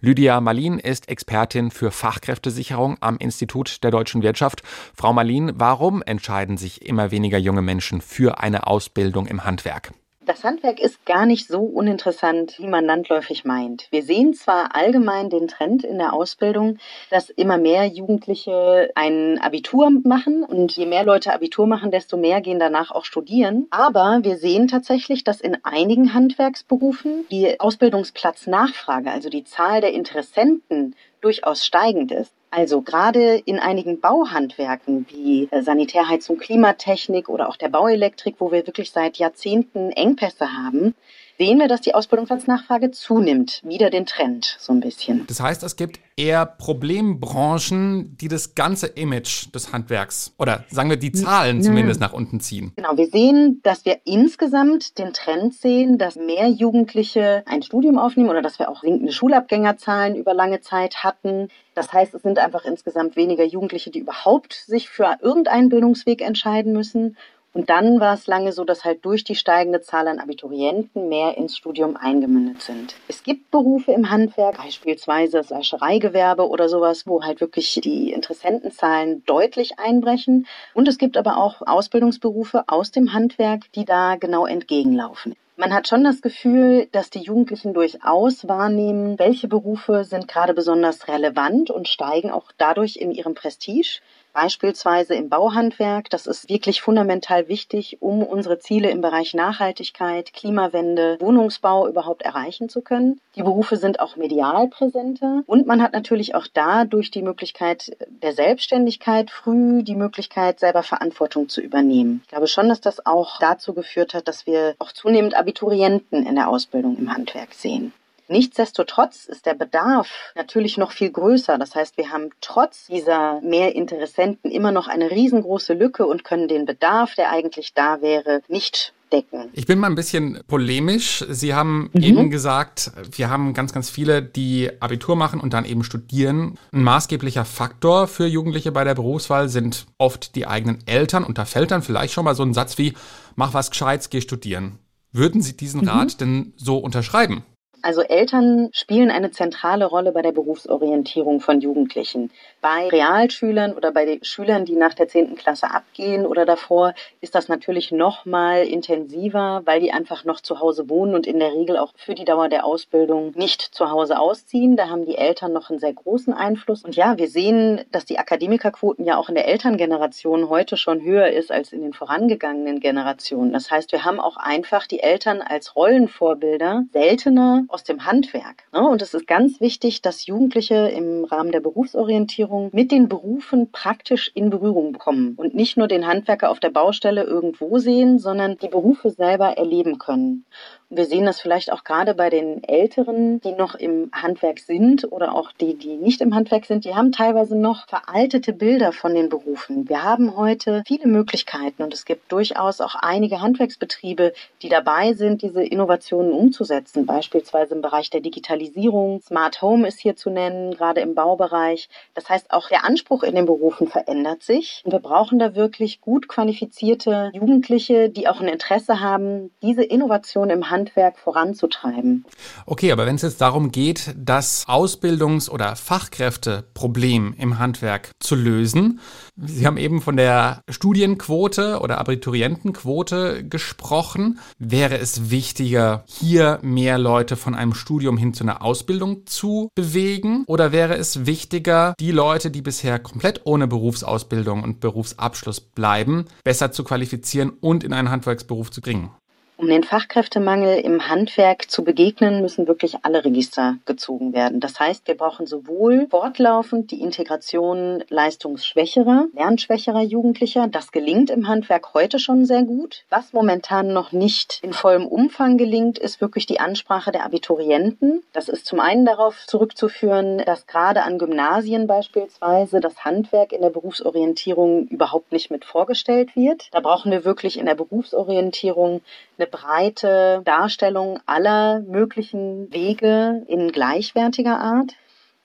Lydia 0.00 0.40
Malin 0.40 0.78
ist 0.78 1.08
Expertin 1.08 1.70
für 1.70 1.90
Fachkräftesicherung 1.90 2.96
am 3.00 3.16
Institut 3.18 3.82
der 3.82 3.90
deutschen 3.90 4.22
Wirtschaft. 4.22 4.62
Frau 4.94 5.12
Malin, 5.12 5.52
warum 5.56 6.02
entscheiden 6.02 6.56
sich 6.56 6.86
immer 6.86 7.10
weniger 7.10 7.38
junge 7.38 7.62
Menschen 7.62 8.00
für 8.00 8.38
eine 8.40 8.66
Ausbildung 8.66 9.26
im 9.26 9.44
Handwerk? 9.44 9.92
Das 10.26 10.42
Handwerk 10.42 10.80
ist 10.80 11.06
gar 11.06 11.24
nicht 11.24 11.46
so 11.46 11.60
uninteressant, 11.60 12.58
wie 12.58 12.66
man 12.66 12.84
landläufig 12.84 13.44
meint. 13.44 13.86
Wir 13.92 14.02
sehen 14.02 14.34
zwar 14.34 14.74
allgemein 14.74 15.30
den 15.30 15.46
Trend 15.46 15.84
in 15.84 15.98
der 15.98 16.12
Ausbildung, 16.12 16.78
dass 17.10 17.30
immer 17.30 17.58
mehr 17.58 17.86
Jugendliche 17.86 18.90
ein 18.96 19.38
Abitur 19.38 19.88
machen 20.02 20.42
und 20.42 20.72
je 20.72 20.84
mehr 20.84 21.04
Leute 21.04 21.32
Abitur 21.32 21.68
machen, 21.68 21.92
desto 21.92 22.16
mehr 22.16 22.40
gehen 22.40 22.58
danach 22.58 22.90
auch 22.90 23.04
studieren. 23.04 23.68
Aber 23.70 24.18
wir 24.22 24.36
sehen 24.36 24.66
tatsächlich, 24.66 25.22
dass 25.22 25.40
in 25.40 25.58
einigen 25.62 26.12
Handwerksberufen 26.12 27.24
die 27.30 27.60
Ausbildungsplatznachfrage, 27.60 29.12
also 29.12 29.28
die 29.28 29.44
Zahl 29.44 29.80
der 29.80 29.92
Interessenten, 29.92 30.96
durchaus 31.26 31.66
steigend 31.66 32.12
ist. 32.12 32.32
Also 32.50 32.82
gerade 32.82 33.42
in 33.44 33.58
einigen 33.58 34.00
Bauhandwerken 34.00 35.06
wie 35.10 35.48
äh, 35.50 35.60
Sanitärheizung, 35.60 36.38
Klimatechnik 36.38 37.28
oder 37.28 37.48
auch 37.48 37.56
der 37.56 37.68
Bauelektrik, 37.68 38.36
wo 38.38 38.52
wir 38.52 38.64
wirklich 38.64 38.92
seit 38.92 39.16
Jahrzehnten 39.16 39.90
Engpässe 39.90 40.52
haben, 40.52 40.94
sehen 41.38 41.58
wir, 41.58 41.68
dass 41.68 41.80
die 41.80 41.94
Ausbildungsplatznachfrage 41.94 42.90
zunimmt. 42.90 43.62
Wieder 43.64 43.90
den 43.90 44.06
Trend 44.06 44.56
so 44.58 44.72
ein 44.72 44.80
bisschen. 44.80 45.26
Das 45.26 45.40
heißt, 45.40 45.62
es 45.62 45.76
gibt 45.76 46.00
eher 46.16 46.46
Problembranchen, 46.46 48.16
die 48.16 48.28
das 48.28 48.54
ganze 48.54 48.86
Image 48.86 49.54
des 49.54 49.72
Handwerks 49.72 50.32
oder 50.38 50.64
sagen 50.70 50.88
wir 50.88 50.96
die 50.96 51.12
Zahlen 51.12 51.62
zumindest 51.62 52.00
nach 52.00 52.14
unten 52.14 52.40
ziehen. 52.40 52.72
Genau, 52.76 52.96
wir 52.96 53.06
sehen, 53.08 53.60
dass 53.62 53.84
wir 53.84 53.98
insgesamt 54.04 54.98
den 54.98 55.12
Trend 55.12 55.54
sehen, 55.54 55.98
dass 55.98 56.16
mehr 56.16 56.48
Jugendliche 56.48 57.42
ein 57.46 57.62
Studium 57.62 57.98
aufnehmen 57.98 58.30
oder 58.30 58.40
dass 58.40 58.58
wir 58.58 58.70
auch 58.70 58.80
sinkende 58.80 59.12
Schulabgängerzahlen 59.12 60.16
über 60.16 60.32
lange 60.32 60.60
Zeit 60.62 61.04
hatten. 61.04 61.48
Das 61.74 61.92
heißt, 61.92 62.14
es 62.14 62.22
sind 62.22 62.38
einfach 62.38 62.64
insgesamt 62.64 63.16
weniger 63.16 63.44
Jugendliche, 63.44 63.90
die 63.90 63.98
überhaupt 63.98 64.54
sich 64.54 64.88
für 64.88 65.16
irgendeinen 65.20 65.68
Bildungsweg 65.68 66.22
entscheiden 66.22 66.72
müssen. 66.72 67.18
Und 67.56 67.70
dann 67.70 68.00
war 68.00 68.12
es 68.12 68.26
lange 68.26 68.52
so, 68.52 68.64
dass 68.64 68.84
halt 68.84 69.02
durch 69.06 69.24
die 69.24 69.34
steigende 69.34 69.80
Zahl 69.80 70.08
an 70.08 70.18
Abiturienten 70.18 71.08
mehr 71.08 71.38
ins 71.38 71.56
Studium 71.56 71.96
eingemündet 71.96 72.60
sind. 72.60 72.94
Es 73.08 73.22
gibt 73.22 73.50
Berufe 73.50 73.92
im 73.92 74.10
Handwerk, 74.10 74.58
beispielsweise 74.58 75.38
das 75.38 75.46
Fleischereigewerbe 75.46 76.46
oder 76.46 76.68
sowas, 76.68 77.06
wo 77.06 77.22
halt 77.22 77.40
wirklich 77.40 77.80
die 77.82 78.12
Interessentenzahlen 78.12 79.24
deutlich 79.24 79.78
einbrechen. 79.78 80.46
Und 80.74 80.86
es 80.86 80.98
gibt 80.98 81.16
aber 81.16 81.38
auch 81.38 81.62
Ausbildungsberufe 81.66 82.64
aus 82.66 82.90
dem 82.90 83.14
Handwerk, 83.14 83.72
die 83.72 83.86
da 83.86 84.16
genau 84.16 84.44
entgegenlaufen. 84.44 85.34
Man 85.58 85.72
hat 85.72 85.88
schon 85.88 86.04
das 86.04 86.20
Gefühl, 86.20 86.86
dass 86.92 87.08
die 87.08 87.20
Jugendlichen 87.22 87.72
durchaus 87.72 88.46
wahrnehmen, 88.46 89.18
welche 89.18 89.48
Berufe 89.48 90.04
sind 90.04 90.28
gerade 90.28 90.52
besonders 90.52 91.08
relevant 91.08 91.70
und 91.70 91.88
steigen 91.88 92.30
auch 92.30 92.52
dadurch 92.58 92.96
in 92.96 93.10
ihrem 93.10 93.32
Prestige 93.34 94.02
beispielsweise 94.36 95.14
im 95.14 95.30
Bauhandwerk. 95.30 96.10
Das 96.10 96.26
ist 96.26 96.50
wirklich 96.50 96.82
fundamental 96.82 97.48
wichtig, 97.48 97.96
um 98.00 98.22
unsere 98.22 98.58
Ziele 98.58 98.90
im 98.90 99.00
Bereich 99.00 99.32
Nachhaltigkeit, 99.32 100.34
Klimawende, 100.34 101.16
Wohnungsbau 101.20 101.88
überhaupt 101.88 102.20
erreichen 102.20 102.68
zu 102.68 102.82
können. 102.82 103.18
Die 103.34 103.42
Berufe 103.42 103.78
sind 103.78 103.98
auch 103.98 104.16
medial 104.16 104.68
präsenter 104.68 105.42
und 105.46 105.66
man 105.66 105.82
hat 105.82 105.94
natürlich 105.94 106.34
auch 106.34 106.46
da 106.52 106.84
durch 106.84 107.10
die 107.10 107.22
Möglichkeit 107.22 107.96
der 108.08 108.34
Selbstständigkeit 108.34 109.30
früh 109.30 109.82
die 109.82 109.96
Möglichkeit, 109.96 110.60
selber 110.60 110.82
Verantwortung 110.82 111.48
zu 111.48 111.62
übernehmen. 111.62 112.20
Ich 112.24 112.28
glaube 112.28 112.46
schon, 112.46 112.68
dass 112.68 112.82
das 112.82 113.06
auch 113.06 113.38
dazu 113.40 113.72
geführt 113.72 114.12
hat, 114.12 114.28
dass 114.28 114.46
wir 114.46 114.74
auch 114.78 114.92
zunehmend 114.92 115.34
Abiturienten 115.34 116.26
in 116.26 116.34
der 116.34 116.48
Ausbildung 116.48 116.98
im 116.98 117.10
Handwerk 117.10 117.54
sehen. 117.54 117.94
Nichtsdestotrotz 118.28 119.26
ist 119.26 119.46
der 119.46 119.54
Bedarf 119.54 120.08
natürlich 120.34 120.76
noch 120.76 120.92
viel 120.92 121.10
größer. 121.10 121.58
Das 121.58 121.74
heißt, 121.74 121.96
wir 121.96 122.10
haben 122.10 122.30
trotz 122.40 122.86
dieser 122.86 123.40
mehr 123.40 123.74
Interessenten 123.74 124.50
immer 124.50 124.72
noch 124.72 124.88
eine 124.88 125.10
riesengroße 125.10 125.74
Lücke 125.74 126.06
und 126.06 126.24
können 126.24 126.48
den 126.48 126.66
Bedarf, 126.66 127.14
der 127.14 127.30
eigentlich 127.30 127.74
da 127.74 128.00
wäre, 128.02 128.42
nicht 128.48 128.92
decken. 129.12 129.50
Ich 129.52 129.66
bin 129.66 129.78
mal 129.78 129.88
ein 129.88 129.94
bisschen 129.94 130.40
polemisch. 130.46 131.24
Sie 131.28 131.54
haben 131.54 131.90
mhm. 131.92 132.02
eben 132.02 132.30
gesagt, 132.30 132.90
wir 133.12 133.30
haben 133.30 133.54
ganz, 133.54 133.72
ganz 133.72 133.90
viele, 133.90 134.22
die 134.22 134.70
Abitur 134.80 135.16
machen 135.16 135.40
und 135.40 135.52
dann 135.52 135.64
eben 135.64 135.84
studieren. 135.84 136.58
Ein 136.72 136.82
maßgeblicher 136.82 137.44
Faktor 137.44 138.08
für 138.08 138.26
Jugendliche 138.26 138.72
bei 138.72 138.84
der 138.84 138.94
Berufswahl 138.94 139.48
sind 139.48 139.86
oft 139.98 140.34
die 140.34 140.46
eigenen 140.46 140.78
Eltern. 140.86 141.24
Und 141.24 141.38
da 141.38 141.44
fällt 141.44 141.70
dann 141.70 141.82
vielleicht 141.82 142.12
schon 142.12 142.24
mal 142.24 142.34
so 142.34 142.42
ein 142.42 142.54
Satz 142.54 142.78
wie, 142.78 142.94
mach 143.34 143.54
was 143.54 143.70
Gescheites, 143.70 144.10
geh 144.10 144.20
studieren. 144.20 144.78
Würden 145.12 145.40
Sie 145.40 145.56
diesen 145.56 145.82
mhm. 145.82 145.88
Rat 145.88 146.20
denn 146.20 146.52
so 146.56 146.78
unterschreiben? 146.78 147.44
Also 147.86 148.02
Eltern 148.02 148.70
spielen 148.72 149.12
eine 149.12 149.30
zentrale 149.30 149.84
Rolle 149.84 150.10
bei 150.10 150.20
der 150.20 150.32
Berufsorientierung 150.32 151.38
von 151.38 151.60
Jugendlichen. 151.60 152.32
Bei 152.60 152.88
Realschülern 152.88 153.74
oder 153.74 153.92
bei 153.92 154.04
den 154.04 154.24
Schülern, 154.24 154.64
die 154.64 154.74
nach 154.74 154.92
der 154.92 155.06
10. 155.06 155.36
Klasse 155.36 155.70
abgehen 155.70 156.26
oder 156.26 156.44
davor, 156.44 156.94
ist 157.20 157.36
das 157.36 157.46
natürlich 157.46 157.92
noch 157.92 158.24
mal 158.24 158.66
intensiver, 158.66 159.62
weil 159.66 159.78
die 159.78 159.92
einfach 159.92 160.24
noch 160.24 160.40
zu 160.40 160.58
Hause 160.58 160.88
wohnen 160.88 161.14
und 161.14 161.28
in 161.28 161.38
der 161.38 161.52
Regel 161.52 161.76
auch 161.76 161.92
für 161.94 162.16
die 162.16 162.24
Dauer 162.24 162.48
der 162.48 162.64
Ausbildung 162.64 163.30
nicht 163.36 163.62
zu 163.62 163.88
Hause 163.88 164.18
ausziehen. 164.18 164.74
Da 164.74 164.88
haben 164.88 165.06
die 165.06 165.16
Eltern 165.16 165.52
noch 165.52 165.70
einen 165.70 165.78
sehr 165.78 165.94
großen 165.94 166.34
Einfluss. 166.34 166.82
Und 166.82 166.96
ja, 166.96 167.18
wir 167.18 167.28
sehen, 167.28 167.82
dass 167.92 168.04
die 168.04 168.18
Akademikerquoten 168.18 169.04
ja 169.04 169.16
auch 169.16 169.28
in 169.28 169.36
der 169.36 169.46
Elterngeneration 169.46 170.48
heute 170.48 170.76
schon 170.76 171.02
höher 171.02 171.28
ist 171.28 171.52
als 171.52 171.72
in 171.72 171.82
den 171.82 171.92
vorangegangenen 171.92 172.80
Generationen. 172.80 173.52
Das 173.52 173.70
heißt, 173.70 173.92
wir 173.92 174.04
haben 174.04 174.18
auch 174.18 174.38
einfach 174.38 174.88
die 174.88 175.04
Eltern 175.04 175.40
als 175.40 175.76
Rollenvorbilder 175.76 176.82
seltener 176.92 177.64
aus 177.76 177.84
dem 177.84 178.06
Handwerk. 178.06 178.64
Ne? 178.72 178.80
Und 178.88 179.02
es 179.02 179.12
ist 179.12 179.26
ganz 179.26 179.60
wichtig, 179.60 180.00
dass 180.00 180.24
Jugendliche 180.24 180.88
im 180.88 181.26
Rahmen 181.26 181.52
der 181.52 181.60
Berufsorientierung 181.60 182.70
mit 182.72 182.90
den 182.90 183.06
Berufen 183.06 183.70
praktisch 183.70 184.30
in 184.32 184.48
Berührung 184.48 184.94
kommen 184.94 185.34
und 185.36 185.54
nicht 185.54 185.76
nur 185.76 185.86
den 185.86 186.06
Handwerker 186.06 186.48
auf 186.48 186.58
der 186.58 186.70
Baustelle 186.70 187.24
irgendwo 187.24 187.76
sehen, 187.76 188.18
sondern 188.18 188.56
die 188.56 188.68
Berufe 188.68 189.10
selber 189.10 189.58
erleben 189.58 189.98
können. 189.98 190.46
Wir 190.88 191.04
sehen 191.04 191.24
das 191.24 191.40
vielleicht 191.40 191.72
auch 191.72 191.82
gerade 191.82 192.14
bei 192.14 192.30
den 192.30 192.62
Älteren, 192.62 193.40
die 193.40 193.50
noch 193.50 193.74
im 193.74 194.08
Handwerk 194.12 194.60
sind 194.60 195.10
oder 195.10 195.34
auch 195.34 195.50
die, 195.50 195.74
die 195.74 195.96
nicht 195.96 196.20
im 196.20 196.32
Handwerk 196.32 196.64
sind. 196.64 196.84
Die 196.84 196.94
haben 196.94 197.10
teilweise 197.10 197.56
noch 197.56 197.88
veraltete 197.88 198.52
Bilder 198.52 198.92
von 198.92 199.12
den 199.12 199.28
Berufen. 199.28 199.88
Wir 199.88 200.04
haben 200.04 200.36
heute 200.36 200.84
viele 200.86 201.08
Möglichkeiten 201.08 201.82
und 201.82 201.92
es 201.92 202.04
gibt 202.04 202.30
durchaus 202.30 202.80
auch 202.80 202.94
einige 202.94 203.40
Handwerksbetriebe, 203.40 204.32
die 204.62 204.68
dabei 204.68 205.14
sind, 205.14 205.42
diese 205.42 205.64
Innovationen 205.64 206.30
umzusetzen. 206.30 207.04
Beispielsweise 207.04 207.74
im 207.74 207.82
Bereich 207.82 208.10
der 208.10 208.20
Digitalisierung. 208.20 209.20
Smart 209.22 209.60
Home 209.62 209.88
ist 209.88 209.98
hier 209.98 210.14
zu 210.14 210.30
nennen, 210.30 210.70
gerade 210.76 211.00
im 211.00 211.16
Baubereich. 211.16 211.88
Das 212.14 212.28
heißt, 212.28 212.52
auch 212.52 212.68
der 212.68 212.84
Anspruch 212.84 213.24
in 213.24 213.34
den 213.34 213.46
Berufen 213.46 213.88
verändert 213.88 214.44
sich. 214.44 214.82
Und 214.84 214.92
wir 214.92 215.00
brauchen 215.00 215.40
da 215.40 215.56
wirklich 215.56 216.00
gut 216.00 216.28
qualifizierte 216.28 217.32
Jugendliche, 217.34 218.08
die 218.08 218.28
auch 218.28 218.40
ein 218.40 218.46
Interesse 218.46 219.00
haben, 219.00 219.50
diese 219.62 219.82
Innovation 219.82 220.48
im 220.48 220.70
Handwerk 220.70 220.75
Handwerk 220.76 221.18
voranzutreiben. 221.18 222.26
Okay, 222.66 222.92
aber 222.92 223.06
wenn 223.06 223.16
es 223.16 223.22
jetzt 223.22 223.40
darum 223.40 223.72
geht, 223.72 224.14
das 224.14 224.66
Ausbildungs- 224.68 225.48
oder 225.48 225.74
Fachkräfteproblem 225.74 227.34
im 227.38 227.58
Handwerk 227.58 228.10
zu 228.20 228.34
lösen, 228.34 229.00
Sie 229.38 229.66
haben 229.66 229.76
eben 229.76 230.00
von 230.00 230.16
der 230.16 230.62
Studienquote 230.68 231.80
oder 231.80 231.98
Abiturientenquote 231.98 233.46
gesprochen. 233.46 234.38
Wäre 234.58 234.98
es 234.98 235.30
wichtiger, 235.30 236.04
hier 236.06 236.58
mehr 236.62 236.96
Leute 236.96 237.36
von 237.36 237.54
einem 237.54 237.74
Studium 237.74 238.16
hin 238.16 238.32
zu 238.32 238.44
einer 238.44 238.62
Ausbildung 238.62 239.26
zu 239.26 239.68
bewegen? 239.74 240.44
Oder 240.46 240.72
wäre 240.72 240.96
es 240.96 241.26
wichtiger, 241.26 241.94
die 242.00 242.12
Leute, 242.12 242.50
die 242.50 242.62
bisher 242.62 242.98
komplett 242.98 243.42
ohne 243.44 243.66
Berufsausbildung 243.66 244.62
und 244.62 244.80
Berufsabschluss 244.80 245.60
bleiben, 245.60 246.24
besser 246.42 246.72
zu 246.72 246.82
qualifizieren 246.82 247.50
und 247.50 247.84
in 247.84 247.92
einen 247.92 248.10
Handwerksberuf 248.10 248.70
zu 248.70 248.80
bringen? 248.80 249.10
Um 249.58 249.68
den 249.68 249.84
Fachkräftemangel 249.84 250.80
im 250.80 251.08
Handwerk 251.08 251.70
zu 251.70 251.82
begegnen, 251.82 252.42
müssen 252.42 252.68
wirklich 252.68 252.96
alle 253.04 253.24
Register 253.24 253.76
gezogen 253.86 254.34
werden. 254.34 254.60
Das 254.60 254.78
heißt, 254.78 255.08
wir 255.08 255.16
brauchen 255.16 255.46
sowohl 255.46 256.08
fortlaufend 256.10 256.90
die 256.90 257.00
Integration 257.00 258.04
leistungsschwächerer, 258.10 259.28
lernschwächerer 259.32 260.02
Jugendlicher. 260.02 260.68
Das 260.68 260.92
gelingt 260.92 261.30
im 261.30 261.48
Handwerk 261.48 261.94
heute 261.94 262.18
schon 262.18 262.44
sehr 262.44 262.64
gut. 262.64 263.04
Was 263.08 263.32
momentan 263.32 263.94
noch 263.94 264.12
nicht 264.12 264.60
in 264.62 264.74
vollem 264.74 265.06
Umfang 265.06 265.56
gelingt, 265.56 265.98
ist 265.98 266.20
wirklich 266.20 266.44
die 266.44 266.60
Ansprache 266.60 267.10
der 267.10 267.24
Abiturienten. 267.24 268.22
Das 268.34 268.50
ist 268.50 268.66
zum 268.66 268.78
einen 268.78 269.06
darauf 269.06 269.46
zurückzuführen, 269.46 270.36
dass 270.44 270.66
gerade 270.66 271.02
an 271.02 271.16
Gymnasien 271.16 271.86
beispielsweise 271.86 272.80
das 272.80 273.06
Handwerk 273.06 273.52
in 273.52 273.62
der 273.62 273.70
Berufsorientierung 273.70 274.86
überhaupt 274.88 275.32
nicht 275.32 275.50
mit 275.50 275.64
vorgestellt 275.64 276.36
wird. 276.36 276.68
Da 276.72 276.80
brauchen 276.80 277.10
wir 277.10 277.24
wirklich 277.24 277.58
in 277.58 277.64
der 277.64 277.74
Berufsorientierung 277.74 279.00
eine 279.38 279.46
breite 279.46 280.42
Darstellung 280.44 281.20
aller 281.26 281.80
möglichen 281.80 282.72
Wege 282.72 283.44
in 283.48 283.70
gleichwertiger 283.72 284.58
Art. 284.58 284.94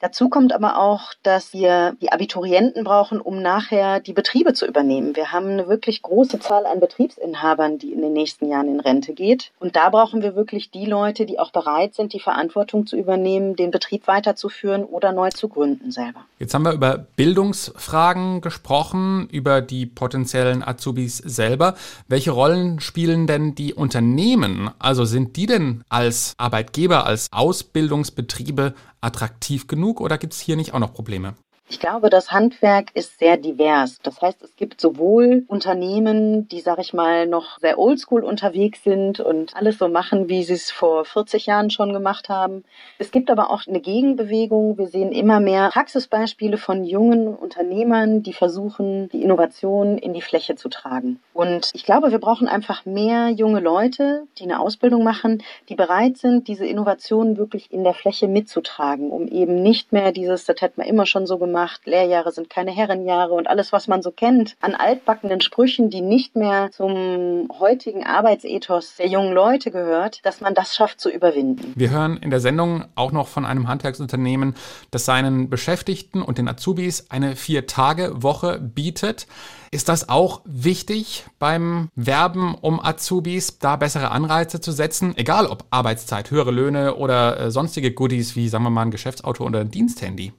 Dazu 0.01 0.29
kommt 0.29 0.51
aber 0.51 0.79
auch, 0.79 1.13
dass 1.22 1.53
wir 1.53 1.96
die 2.01 2.12
Abiturienten 2.12 2.84
brauchen, 2.84 3.22
um 3.22 3.39
nachher 3.41 4.00
die 4.00 4.13
Betriebe 4.13 4.53
zu 4.53 4.65
übernehmen. 4.65 5.15
Wir 5.15 5.31
haben 5.31 5.50
eine 5.50 5.67
wirklich 5.67 6.01
große 6.01 6.39
Zahl 6.39 6.65
an 6.65 6.79
Betriebsinhabern, 6.79 7.77
die 7.77 7.93
in 7.93 8.01
den 8.01 8.13
nächsten 8.13 8.50
Jahren 8.50 8.67
in 8.67 8.79
Rente 8.79 9.13
geht. 9.13 9.51
Und 9.60 9.75
da 9.75 9.91
brauchen 9.91 10.24
wir 10.24 10.36
wirklich 10.36 10.72
die 10.72 10.88
Leute, 10.88 11.27
die 11.27 11.38
auch 11.38 11.51
bereit 11.51 11.93
sind, 11.93 12.13
die 12.13 12.20
Verantwortung 12.20 12.88
zu 12.88 12.98
übernehmen, 12.98 13.55
den 13.55 13.70
Betrieb 13.70 14.08
weiterzuführen 14.08 14.86
oder 14.86 15.12
neu 15.12 15.29
zu 15.29 15.48
gründen 15.48 15.91
selber. 15.91 16.25
Jetzt 16.39 16.55
haben 16.55 16.65
wir 16.65 16.74
über 16.74 16.98
Bildungsfragen 16.98 18.41
gesprochen, 18.41 19.27
über 19.31 19.62
die 19.62 19.86
potenziellen 19.86 20.63
Azubis 20.63 21.17
selber. 21.17 21.75
Welche 22.08 22.31
Rollen 22.31 22.79
spielen 22.79 23.27
denn 23.27 23.53
die 23.53 23.75
Unternehmen? 23.75 24.72
Also 24.79 25.05
sind 25.05 25.36
die 25.36 25.46
denn 25.46 25.84
als 25.89 26.34
Arbeitgeber, 26.38 27.05
als 27.05 27.27
Ausbildungsbetriebe 27.31 28.74
attraktiv 29.01 29.67
genug 29.67 29.90
oder 30.00 30.17
gibt 30.17 30.33
es 30.33 30.39
hier 30.39 30.55
nicht 30.55 30.74
auch 30.74 30.79
noch 30.79 30.93
Probleme? 30.93 31.36
Ich 31.71 31.79
glaube, 31.79 32.09
das 32.09 32.33
Handwerk 32.33 32.89
ist 32.95 33.17
sehr 33.17 33.37
divers. 33.37 33.97
Das 34.03 34.21
heißt, 34.21 34.43
es 34.43 34.57
gibt 34.57 34.81
sowohl 34.81 35.45
Unternehmen, 35.47 36.49
die, 36.49 36.59
sag 36.59 36.79
ich 36.79 36.93
mal, 36.93 37.27
noch 37.27 37.59
sehr 37.59 37.79
oldschool 37.79 38.25
unterwegs 38.25 38.83
sind 38.83 39.21
und 39.21 39.55
alles 39.55 39.77
so 39.77 39.87
machen, 39.87 40.27
wie 40.27 40.43
sie 40.43 40.55
es 40.55 40.69
vor 40.69 41.05
40 41.05 41.45
Jahren 41.45 41.69
schon 41.69 41.93
gemacht 41.93 42.27
haben. 42.27 42.65
Es 42.99 43.11
gibt 43.11 43.31
aber 43.31 43.49
auch 43.49 43.67
eine 43.67 43.79
Gegenbewegung. 43.79 44.77
Wir 44.77 44.87
sehen 44.87 45.13
immer 45.13 45.39
mehr 45.39 45.69
Praxisbeispiele 45.69 46.57
von 46.57 46.83
jungen 46.83 47.33
Unternehmern, 47.33 48.21
die 48.21 48.33
versuchen, 48.33 49.07
die 49.07 49.23
Innovation 49.23 49.97
in 49.97 50.11
die 50.11 50.21
Fläche 50.21 50.55
zu 50.55 50.67
tragen. 50.67 51.21
Und 51.33 51.71
ich 51.73 51.85
glaube, 51.85 52.11
wir 52.11 52.19
brauchen 52.19 52.49
einfach 52.49 52.85
mehr 52.85 53.29
junge 53.29 53.61
Leute, 53.61 54.27
die 54.37 54.43
eine 54.43 54.59
Ausbildung 54.59 55.05
machen, 55.05 55.41
die 55.69 55.75
bereit 55.75 56.17
sind, 56.17 56.49
diese 56.49 56.65
Innovationen 56.65 57.37
wirklich 57.37 57.71
in 57.71 57.85
der 57.85 57.93
Fläche 57.93 58.27
mitzutragen, 58.27 59.09
um 59.09 59.29
eben 59.29 59.63
nicht 59.63 59.93
mehr 59.93 60.11
dieses, 60.11 60.43
das 60.43 60.59
hätten 60.59 60.81
wir 60.81 60.89
immer 60.89 61.05
schon 61.05 61.25
so 61.25 61.37
gemacht, 61.37 61.60
gemacht, 61.61 61.81
Lehrjahre 61.85 62.31
sind 62.31 62.49
keine 62.49 62.71
Herrenjahre 62.71 63.33
und 63.33 63.47
alles, 63.47 63.71
was 63.71 63.87
man 63.87 64.01
so 64.01 64.11
kennt, 64.11 64.55
an 64.61 64.73
altbackenen 64.73 65.41
Sprüchen, 65.41 65.89
die 65.89 66.01
nicht 66.01 66.35
mehr 66.35 66.71
zum 66.71 67.49
heutigen 67.59 68.03
Arbeitsethos 68.03 68.95
der 68.95 69.07
jungen 69.07 69.33
Leute 69.33 69.71
gehört, 69.71 70.25
dass 70.25 70.41
man 70.41 70.55
das 70.55 70.75
schafft 70.75 70.99
zu 70.99 71.09
überwinden. 71.09 71.73
Wir 71.75 71.91
hören 71.91 72.17
in 72.17 72.29
der 72.31 72.39
Sendung 72.39 72.85
auch 72.95 73.11
noch 73.11 73.27
von 73.27 73.45
einem 73.45 73.67
Handwerksunternehmen, 73.67 74.55
das 74.89 75.05
seinen 75.05 75.49
Beschäftigten 75.49 76.21
und 76.21 76.37
den 76.37 76.47
Azubis 76.47 77.09
eine 77.09 77.35
Vier-Tage-Woche 77.35 78.59
bietet. 78.59 79.27
Ist 79.71 79.87
das 79.87 80.09
auch 80.09 80.41
wichtig 80.45 81.25
beim 81.39 81.89
Werben 81.95 82.55
um 82.55 82.83
Azubis, 82.83 83.59
da 83.59 83.75
bessere 83.75 84.11
Anreize 84.11 84.59
zu 84.59 84.71
setzen? 84.71 85.13
Egal 85.15 85.45
ob 85.45 85.65
Arbeitszeit, 85.69 86.31
höhere 86.31 86.51
Löhne 86.51 86.95
oder 86.95 87.39
äh, 87.39 87.51
sonstige 87.51 87.93
Goodies 87.93 88.35
wie, 88.35 88.49
sagen 88.49 88.63
wir 88.63 88.69
mal, 88.69 88.81
ein 88.81 88.91
Geschäftsauto 88.91 89.45
oder 89.45 89.61
ein 89.61 89.71
Diensthandy. 89.71 90.33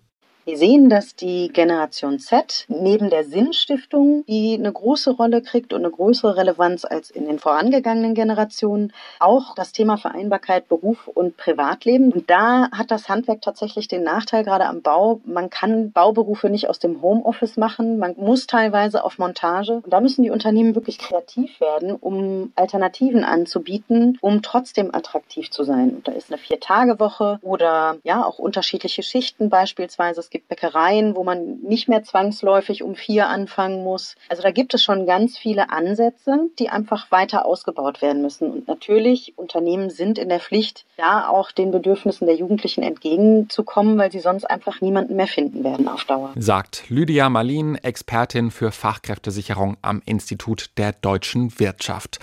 Wir 0.44 0.58
sehen, 0.58 0.88
dass 0.88 1.14
die 1.14 1.50
Generation 1.52 2.18
Z 2.18 2.64
neben 2.66 3.11
der 3.11 3.22
Sinnstiftung, 3.22 4.25
die 4.26 4.54
eine 4.58 4.72
große 4.72 5.12
Rolle 5.12 5.40
kriegt 5.40 5.72
und 5.72 5.84
eine 5.84 5.90
größere 5.92 6.37
Relevanz 6.37 6.84
als 6.84 7.12
in 7.12 7.26
den 7.26 7.38
vorangegangenen 7.38 8.14
Generationen, 8.14 8.92
auch 9.20 9.54
das 9.54 9.70
Thema 9.70 9.99
Vereinbarkeit 9.99 10.66
Beruf 10.68 11.06
und 11.06 11.37
Privatleben. 11.37 12.11
Und 12.11 12.28
da 12.28 12.68
hat 12.72 12.90
das 12.90 13.08
Handwerk 13.08 13.40
tatsächlich 13.40 13.87
den 13.87 14.02
Nachteil, 14.02 14.42
gerade 14.42 14.66
am 14.66 14.82
Bau, 14.82 15.20
man 15.25 15.49
kann 15.49 15.92
Bauberufe 15.92 16.50
nicht 16.50 16.68
aus 16.68 16.80
dem 16.80 17.02
Homeoffice 17.02 17.56
machen, 17.56 17.99
man 18.00 18.16
muss 18.16 18.49
teilweise 18.49 19.04
auf 19.04 19.18
Montage. 19.18 19.75
Und 19.75 19.92
da 19.92 20.00
müssen 20.00 20.25
die 20.25 20.30
Unternehmen 20.30 20.75
wirklich 20.75 20.99
kreativ 20.99 21.61
werden, 21.61 21.94
um 21.94 22.52
Alternativen 22.56 23.22
anzubieten, 23.22 24.18
um 24.20 24.42
trotzdem 24.42 24.92
attraktiv 24.92 25.52
zu 25.52 25.62
sein. 25.62 25.90
Und 25.90 26.08
da 26.08 26.12
ist 26.12 26.32
eine 26.32 26.38
Vier-Tage-Woche 26.38 27.38
oder 27.42 27.99
ja 28.02 28.25
auch 28.25 28.40
unterschiedliche 28.40 29.04
Schichten 29.04 29.49
beispielsweise. 29.49 30.18
Es 30.18 30.31
gibt 30.32 30.48
Bäckereien, 30.48 31.14
wo 31.14 31.22
man 31.22 31.60
nicht 31.60 31.88
mehr 31.88 32.02
zwangsläufig 32.02 32.82
um 32.82 32.96
vier 32.96 33.28
anfangen 33.28 33.84
muss. 33.84 34.16
Also 34.28 34.42
da 34.42 34.50
gibt 34.50 34.74
es 34.74 34.82
schon 34.82 35.06
ganz 35.06 35.38
viele 35.38 35.70
Ansätze, 35.70 36.48
die 36.58 36.70
einfach 36.70 37.10
weiter 37.12 37.46
ausgebaut 37.46 38.02
werden 38.02 38.22
müssen. 38.22 38.50
Und 38.50 38.66
natürlich, 38.66 39.34
Unternehmen 39.36 39.90
sind 39.90 40.18
in 40.18 40.28
der 40.28 40.40
Pflicht, 40.40 40.86
da 40.96 41.28
auch 41.28 41.52
den 41.52 41.70
Bedürfnissen 41.70 42.26
der 42.26 42.36
Jugendlichen 42.36 42.82
entgegenzukommen, 42.82 43.98
weil 43.98 44.10
sie 44.10 44.20
sonst 44.20 44.44
einfach 44.44 44.80
niemanden 44.80 45.16
mehr 45.16 45.26
finden 45.26 45.62
werden 45.62 45.86
auf 45.86 46.04
Dauer. 46.04 46.32
Sagt 46.36 46.88
Lydia 46.88 47.28
Marlin, 47.28 47.76
Expertin 47.76 48.50
für 48.50 48.72
Fachkräftesicherung 48.72 49.76
am 49.82 50.02
Institut 50.06 50.70
der 50.78 50.92
deutschen 50.92 51.58
Wirtschaft. 51.60 52.18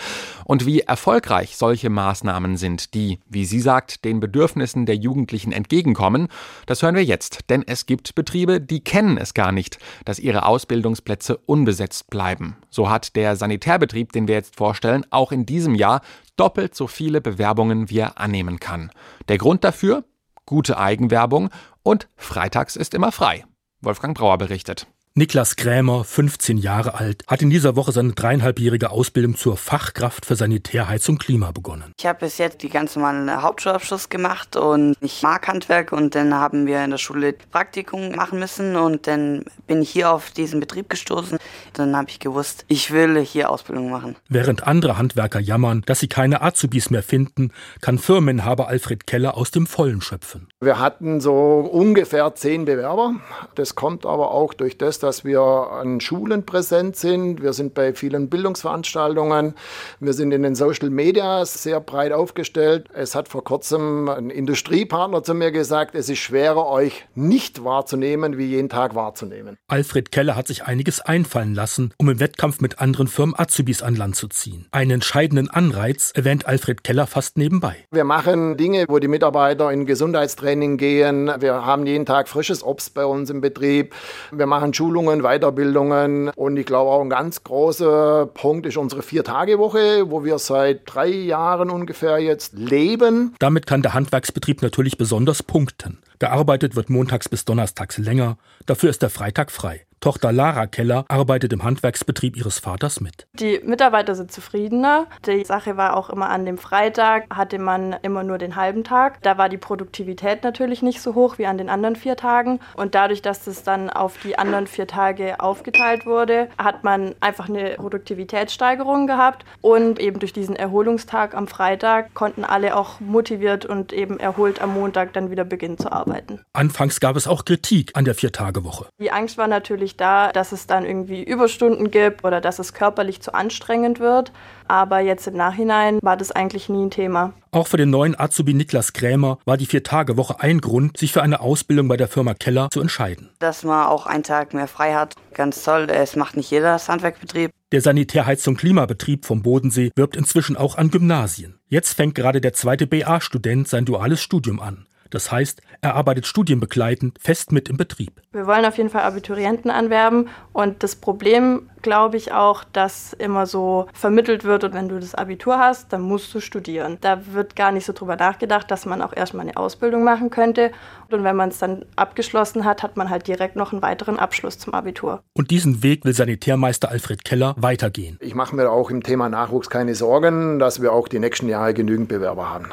Und 0.46 0.66
wie 0.66 0.80
erfolgreich 0.82 1.56
solche 1.56 1.92
Maßnahmen 1.92 2.58
sind, 2.58 2.96
die, 2.96 3.20
wie 3.28 3.46
sie 3.46 3.60
sagt, 3.60 4.04
den 4.04 4.20
Bedürfnissen 4.20 4.88
der 4.88 4.96
Jugendlichen 4.96 5.52
entgegenkommen, 5.52 6.28
das 6.66 6.82
hören 6.82 6.96
wir 6.96 7.04
jetzt, 7.04 7.50
denn 7.50 7.64
es 7.68 7.86
gibt 7.86 7.99
gibt 8.00 8.16
Betriebe, 8.16 8.62
die 8.62 8.82
kennen 8.82 9.18
es 9.18 9.34
gar 9.34 9.52
nicht, 9.52 9.78
dass 10.06 10.20
ihre 10.20 10.46
Ausbildungsplätze 10.46 11.36
unbesetzt 11.36 12.10
bleiben. 12.10 12.56
So 12.70 12.90
hat 12.90 13.18
der 13.18 13.36
Sanitärbetrieb, 13.36 14.14
den 14.14 14.28
wir 14.30 14.36
jetzt 14.36 14.56
vorstellen, 14.56 15.06
auch 15.10 15.34
in 15.34 15.46
diesem 15.46 15.76
Jahr 15.76 16.02
doppelt 16.38 16.76
so 16.76 16.88
viele 16.88 17.20
Bewerbungen, 17.20 17.90
wie 17.90 18.00
er 18.00 18.18
annehmen 18.18 18.60
kann. 18.62 18.90
Der 19.28 19.38
Grund 19.38 19.66
dafür? 19.66 20.06
Gute 20.46 20.78
Eigenwerbung 20.78 21.50
und 21.84 22.08
freitags 22.16 22.78
ist 22.78 22.94
immer 22.94 23.12
frei. 23.12 23.44
Wolfgang 23.82 24.18
Brauer 24.18 24.38
berichtet. 24.38 24.88
Niklas 25.16 25.56
Krämer, 25.56 26.04
15 26.04 26.60
Jahre 26.60 26.94
alt, 26.94 27.24
hat 27.28 27.42
in 27.42 27.50
dieser 27.50 27.76
Woche 27.76 27.92
seine 27.92 28.14
dreieinhalbjährige 28.14 28.92
Ausbildung 28.92 29.36
zur 29.36 29.58
Fachkraft 29.58 30.26
für 30.26 30.36
Sanitärheizung 30.36 31.18
Klima 31.18 31.52
begonnen. 31.52 31.94
Ich 32.00 32.06
habe 32.06 32.20
bis 32.20 32.38
jetzt 32.38 32.62
die 32.62 32.70
ganz 32.70 32.96
normalen 32.96 33.42
Hauptschulabschluss 33.42 34.10
gemacht 34.10 34.56
und 34.56 34.96
ich 35.02 35.24
mag 35.24 35.48
Handwerk 35.48 35.92
und 35.92 36.14
dann 36.14 36.36
haben 36.36 36.68
wir 36.68 36.84
in 36.84 36.92
der 36.92 37.00
Schule 37.00 37.34
Praktikum 37.34 38.12
machen 38.12 38.40
müssen 38.40 38.76
und 38.76 39.08
dann 39.08 39.44
bin 39.66 39.82
ich 39.82 39.90
hier 39.90 40.12
auf 40.12 40.30
diesen 40.30 40.60
Betrieb 40.60 40.90
gestoßen. 40.90 41.40
Dann 41.74 41.98
habe 41.98 42.10
ich 42.10 42.20
gewusst, 42.20 42.64
ich 42.68 42.92
will 42.92 43.20
hier 43.20 43.50
Ausbildung 43.50 43.90
machen. 43.90 44.16
Während 44.30 44.68
andere 44.68 45.00
Handwerker 45.00 45.40
jammern, 45.40 45.82
dass 45.88 46.00
sie 46.00 46.08
keine 46.08 46.44
Azubis 46.44 46.92
mehr 46.92 47.04
finden, 47.04 47.52
kann 47.82 47.98
Firmeninhaber 47.98 48.68
Alfred 48.68 49.08
Keller 49.08 49.36
aus 49.36 49.50
dem 49.50 49.66
Vollen 49.66 50.02
schöpfen. 50.02 50.48
Wir 50.62 50.80
hatten 50.80 51.20
so 51.20 51.34
ungefähr 51.60 52.36
zehn 52.36 52.66
Bewerber. 52.66 53.16
Das 53.56 53.74
kommt 53.74 54.06
aber 54.06 54.32
auch 54.32 54.54
durch 54.54 54.78
das, 54.78 54.99
dass 55.00 55.24
wir 55.26 55.42
an 55.42 56.00
Schulen 56.02 56.46
präsent 56.46 56.96
sind. 56.96 57.42
Wir 57.42 57.54
sind 57.54 57.74
bei 57.74 57.94
vielen 57.94 58.30
Bildungsveranstaltungen. 58.30 59.56
Wir 60.00 60.14
sind 60.14 60.32
in 60.32 60.44
den 60.44 60.56
Social 60.56 60.90
Media 60.90 61.46
sehr 61.46 61.80
breit 61.80 62.12
aufgestellt. 62.12 62.88
Es 62.94 63.16
hat 63.16 63.28
vor 63.28 63.44
kurzem 63.44 64.10
ein 64.10 64.30
Industriepartner 64.30 65.24
zu 65.24 65.34
mir 65.34 65.52
gesagt, 65.52 65.96
es 65.96 66.10
ist 66.10 66.20
schwerer, 66.20 66.68
euch 66.68 67.06
nicht 67.16 67.64
wahrzunehmen, 67.64 68.38
wie 68.38 68.46
jeden 68.46 68.70
Tag 68.70 68.96
wahrzunehmen. 68.96 69.58
Alfred 69.68 70.12
Keller 70.12 70.36
hat 70.36 70.48
sich 70.48 70.64
einiges 70.66 71.02
einfallen 71.02 71.56
lassen, 71.56 71.94
um 71.98 72.10
im 72.10 72.20
Wettkampf 72.20 72.62
mit 72.62 72.80
anderen 72.80 73.08
Firmen 73.08 73.36
Azubis 73.38 73.82
an 73.82 73.96
Land 73.96 74.16
zu 74.16 74.28
ziehen. 74.28 74.68
Einen 74.72 74.92
entscheidenden 74.92 75.50
Anreiz 75.50 76.12
erwähnt 76.14 76.46
Alfred 76.46 76.84
Keller 76.84 77.08
fast 77.08 77.38
nebenbei. 77.38 77.76
Wir 77.92 78.04
machen 78.04 78.58
Dinge, 78.58 78.86
wo 78.88 79.00
die 79.00 79.08
Mitarbeiter 79.08 79.72
in 79.72 79.86
Gesundheitstraining 79.86 80.78
gehen. 80.78 81.32
Wir 81.40 81.66
haben 81.66 81.86
jeden 81.86 82.06
Tag 82.06 82.28
frisches 82.28 82.64
Obst 82.64 82.94
bei 82.94 83.06
uns 83.06 83.30
im 83.30 83.42
Betrieb. 83.42 83.96
Wir 84.32 84.46
machen 84.46 84.74
Schulungen 84.74 84.89
Schulungen, 84.90 85.22
Weiterbildungen. 85.22 86.30
Und 86.30 86.58
ich 86.58 86.66
glaube 86.66 86.90
auch 86.90 87.02
ein 87.02 87.12
ganz 87.12 87.44
großer 87.44 88.26
Punkt 88.26 88.66
ist 88.66 88.76
unsere 88.76 89.04
Vier-Tage-Woche, 89.04 90.10
wo 90.10 90.24
wir 90.26 90.40
seit 90.40 90.82
drei 90.86 91.10
Jahren 91.10 91.70
ungefähr 91.70 92.18
jetzt 92.18 92.58
leben. 92.58 93.36
Damit 93.38 93.68
kann 93.68 93.84
der 93.84 93.94
Handwerksbetrieb 93.94 94.64
natürlich 94.64 94.98
besonders 94.98 95.44
punkten. 95.44 96.00
Gearbeitet 96.18 96.76
wird 96.76 96.90
montags 96.90 97.30
bis 97.30 97.46
donnerstags 97.46 98.00
länger, 98.00 98.40
dafür 98.66 98.90
ist 98.90 99.04
der 99.04 99.12
Freitag 99.12 99.52
frei. 99.52 99.86
Tochter 100.00 100.32
Lara 100.32 100.68
Keller 100.68 101.04
arbeitet 101.10 101.52
im 101.52 101.64
Handwerksbetrieb 101.64 102.38
ihres 102.38 102.60
Vaters 102.60 103.02
mit. 103.02 103.28
Die 103.34 103.60
Mitarbeiter 103.64 104.16
sind 104.16 104.32
zufriedener. 104.32 105.08
Die 105.26 105.44
Sache 105.44 105.76
war 105.76 105.98
auch 105.98 106.10
immer 106.10 106.30
an 106.30 106.46
dem 106.46 106.58
Freitag, 106.58 107.26
hatte 107.36 107.60
man 107.60 107.94
immer 108.02 108.24
nur 108.24 108.38
den 108.38 108.56
halben 108.56 108.84
Tag. 108.84 109.22
Da 109.24 109.38
war 109.38 109.50
die 109.50 109.58
Produktivität 109.58 110.44
natürlich 110.44 110.82
nicht 110.82 111.02
so 111.02 111.16
hoch 111.16 111.38
wie 111.38 111.48
an 111.48 111.58
den 111.58 111.70
anderen 111.70 111.98
vier 111.98 112.16
Tagen. 112.16 112.60
Und 112.76 112.96
dadurch, 112.96 113.22
dass 113.22 113.44
das 113.44 113.64
dann 113.64 113.90
auf 113.90 114.18
die 114.24 114.38
anderen 114.38 114.68
vier 114.68 114.88
Tage 114.88 115.40
aufgeteilt 115.40 116.06
wurde, 116.06 116.50
hat 116.58 116.84
man 116.84 117.14
einfach 117.20 117.50
eine 117.50 117.72
Produktivitätssteigerung 117.72 119.06
gehabt. 119.06 119.44
Und 119.62 120.00
eben 120.00 120.20
durch 120.20 120.32
diesen 120.32 120.56
Erholungstag 120.56 121.36
am 121.36 121.48
Freitag 121.48 122.14
konnten 122.14 122.46
alle 122.46 122.78
auch 122.78 123.02
motiviert 123.02 123.66
und 123.66 123.92
eben 123.92 124.20
erholt 124.20 124.62
am 124.62 124.74
Montag 124.74 125.12
dann 125.14 125.30
wieder 125.30 125.44
beginnen 125.44 125.78
zu 125.78 125.92
arbeiten. 125.92 126.40
Anfangs 126.54 127.00
gab 127.02 127.18
es 127.18 127.28
auch 127.28 127.44
Kritik 127.44 127.92
an 127.96 128.06
der 128.06 128.16
Vier-Tage-Woche. 128.16 128.88
Die 129.00 129.12
Angst 129.12 129.38
war 129.38 129.48
natürlich 129.48 129.89
natürlich 129.90 129.98
da, 129.98 130.32
dass 130.32 130.52
es 130.52 130.68
dann 130.68 130.86
irgendwie 130.86 131.24
Überstunden 131.24 131.92
gibt 131.92 132.24
oder 132.24 132.42
dass 132.42 132.60
es 132.60 132.74
körperlich 132.74 133.22
zu 133.22 133.34
anstrengend 133.34 134.00
wird. 134.00 134.32
Aber 134.68 135.00
jetzt 135.00 135.28
im 135.28 135.36
Nachhinein 135.36 136.00
war 136.02 136.16
das 136.16 136.32
eigentlich 136.32 136.70
nie 136.70 136.86
ein 136.86 136.92
Thema. 136.92 137.34
Auch 137.52 137.68
für 137.68 137.78
den 137.78 137.90
neuen 137.90 138.20
Azubi 138.20 138.54
Niklas 138.54 138.94
Krämer 138.94 139.40
war 139.46 139.58
die 139.58 139.66
Vier-Tage-Woche 139.66 140.40
ein 140.40 140.62
Grund, 140.62 140.98
sich 140.98 141.12
für 141.12 141.24
eine 141.24 141.40
Ausbildung 141.40 141.88
bei 141.88 141.98
der 141.98 142.08
Firma 142.08 142.36
Keller 142.36 142.70
zu 142.72 142.80
entscheiden. 142.80 143.30
Dass 143.40 143.64
man 143.64 143.88
auch 143.88 144.06
einen 144.06 144.24
Tag 144.24 144.54
mehr 144.54 144.68
frei 144.68 144.94
hat, 144.94 145.16
ganz 145.34 145.64
toll. 145.64 145.88
Es 145.90 146.16
macht 146.16 146.38
nicht 146.38 146.52
jeder 146.52 146.74
das 146.74 146.88
Handwerkbetrieb. 146.88 147.52
Der 147.72 147.82
Sanitärheizung 147.82 148.56
Klimabetrieb 148.56 149.26
vom 149.26 149.42
Bodensee 149.42 149.92
wirbt 149.96 150.16
inzwischen 150.16 150.56
auch 150.56 150.78
an 150.78 150.92
Gymnasien. 150.92 151.60
Jetzt 151.68 151.94
fängt 151.94 152.16
gerade 152.16 152.42
der 152.42 152.54
zweite 152.54 152.86
BA-Student 152.86 153.68
sein 153.68 153.86
duales 153.86 154.22
Studium 154.22 154.60
an. 154.60 154.86
Das 155.10 155.32
heißt, 155.32 155.62
er 155.82 155.96
arbeitet 155.96 156.28
studienbegleitend 156.28 157.18
fest 157.20 157.52
mit 157.52 157.70
im 157.70 157.78
Betrieb. 157.78 158.22
Wir 158.32 158.46
wollen 158.46 158.66
auf 158.66 158.78
jeden 158.78 158.90
Fall 158.90 159.04
Abiturienten 159.04 159.72
anwerben 159.72 160.30
und 160.54 160.84
das 160.84 160.96
Problem 160.96 161.70
glaube 161.82 162.18
ich 162.18 162.32
auch, 162.32 162.64
dass 162.64 163.14
immer 163.14 163.46
so 163.46 163.88
vermittelt 163.94 164.44
wird 164.44 164.64
und 164.64 164.74
wenn 164.74 164.90
du 164.90 165.00
das 165.00 165.16
Abitur 165.16 165.58
hast, 165.58 165.94
dann 165.94 166.02
musst 166.02 166.34
du 166.34 166.40
studieren. 166.40 166.98
Da 167.02 167.34
wird 167.34 167.56
gar 167.56 167.72
nicht 167.72 167.86
so 167.86 167.94
drüber 167.94 168.16
nachgedacht, 168.16 168.70
dass 168.70 168.86
man 168.86 169.02
auch 169.02 169.16
erstmal 169.16 169.48
eine 169.48 169.58
Ausbildung 169.58 170.04
machen 170.04 170.30
könnte 170.30 170.72
und 171.10 171.24
wenn 171.24 171.36
man 171.36 171.50
es 171.50 171.60
dann 171.60 171.86
abgeschlossen 171.96 172.66
hat, 172.66 172.84
hat 172.84 172.98
man 172.98 173.10
halt 173.10 173.28
direkt 173.28 173.56
noch 173.56 173.72
einen 173.72 173.82
weiteren 173.82 174.20
Abschluss 174.20 174.60
zum 174.60 174.74
Abitur. 174.74 175.24
Und 175.34 175.52
diesen 175.52 175.82
Weg 175.82 176.06
will 176.06 176.14
Sanitärmeister 176.14 176.90
Alfred 176.90 177.24
Keller 177.24 177.56
weitergehen. 177.58 178.18
Ich 178.22 178.36
mache 178.36 178.56
mir 178.56 178.70
auch 178.70 178.92
im 178.92 179.04
Thema 179.04 179.30
Nachwuchs 179.30 179.70
keine 179.70 179.96
Sorgen, 179.96 180.60
dass 180.60 180.82
wir 180.82 180.94
auch 180.94 181.08
die 181.08 181.20
nächsten 181.20 181.48
Jahre 181.48 181.74
genügend 181.74 182.10
Bewerber 182.10 182.50
haben. 182.50 182.68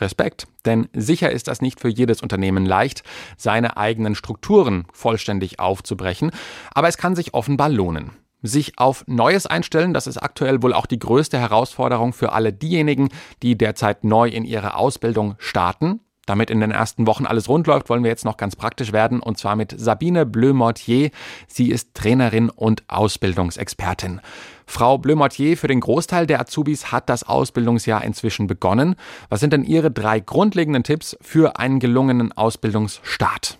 Respekt, 0.00 0.46
denn 0.64 0.88
sicher 0.92 1.30
ist 1.30 1.48
das 1.48 1.62
nicht 1.62 1.80
für 1.80 1.88
jedes 1.88 2.22
Unternehmen 2.22 2.66
leicht, 2.66 3.02
seine 3.36 3.76
eigenen 3.76 4.14
Strukturen 4.14 4.86
vollständig 4.92 5.58
aufzubrechen, 5.58 6.30
aber 6.72 6.88
es 6.88 6.98
kann 6.98 7.16
sich 7.16 7.34
offenbar 7.34 7.68
lohnen. 7.68 8.12
Sich 8.42 8.78
auf 8.78 9.04
Neues 9.06 9.46
einstellen, 9.46 9.92
das 9.92 10.06
ist 10.06 10.16
aktuell 10.16 10.62
wohl 10.62 10.72
auch 10.72 10.86
die 10.86 10.98
größte 10.98 11.38
Herausforderung 11.38 12.14
für 12.14 12.32
alle 12.32 12.54
diejenigen, 12.54 13.10
die 13.42 13.58
derzeit 13.58 14.02
neu 14.02 14.28
in 14.28 14.44
ihre 14.44 14.74
Ausbildung 14.76 15.34
starten. 15.38 16.00
Damit 16.30 16.48
in 16.48 16.60
den 16.60 16.70
ersten 16.70 17.08
Wochen 17.08 17.26
alles 17.26 17.48
rund 17.48 17.66
läuft, 17.66 17.88
wollen 17.88 18.04
wir 18.04 18.08
jetzt 18.08 18.24
noch 18.24 18.36
ganz 18.36 18.54
praktisch 18.54 18.92
werden 18.92 19.18
und 19.18 19.36
zwar 19.36 19.56
mit 19.56 19.74
Sabine 19.76 20.24
Bleu-Mortier. 20.24 21.10
Sie 21.48 21.72
ist 21.72 21.92
Trainerin 21.92 22.50
und 22.50 22.84
Ausbildungsexpertin. 22.86 24.20
Frau 24.64 24.96
Bleu-Mortier, 24.96 25.56
für 25.56 25.66
den 25.66 25.80
Großteil 25.80 26.28
der 26.28 26.40
Azubis 26.40 26.92
hat 26.92 27.08
das 27.08 27.24
Ausbildungsjahr 27.24 28.04
inzwischen 28.04 28.46
begonnen. 28.46 28.94
Was 29.28 29.40
sind 29.40 29.52
denn 29.52 29.64
Ihre 29.64 29.90
drei 29.90 30.20
grundlegenden 30.20 30.84
Tipps 30.84 31.16
für 31.20 31.58
einen 31.58 31.80
gelungenen 31.80 32.30
Ausbildungsstart? 32.30 33.59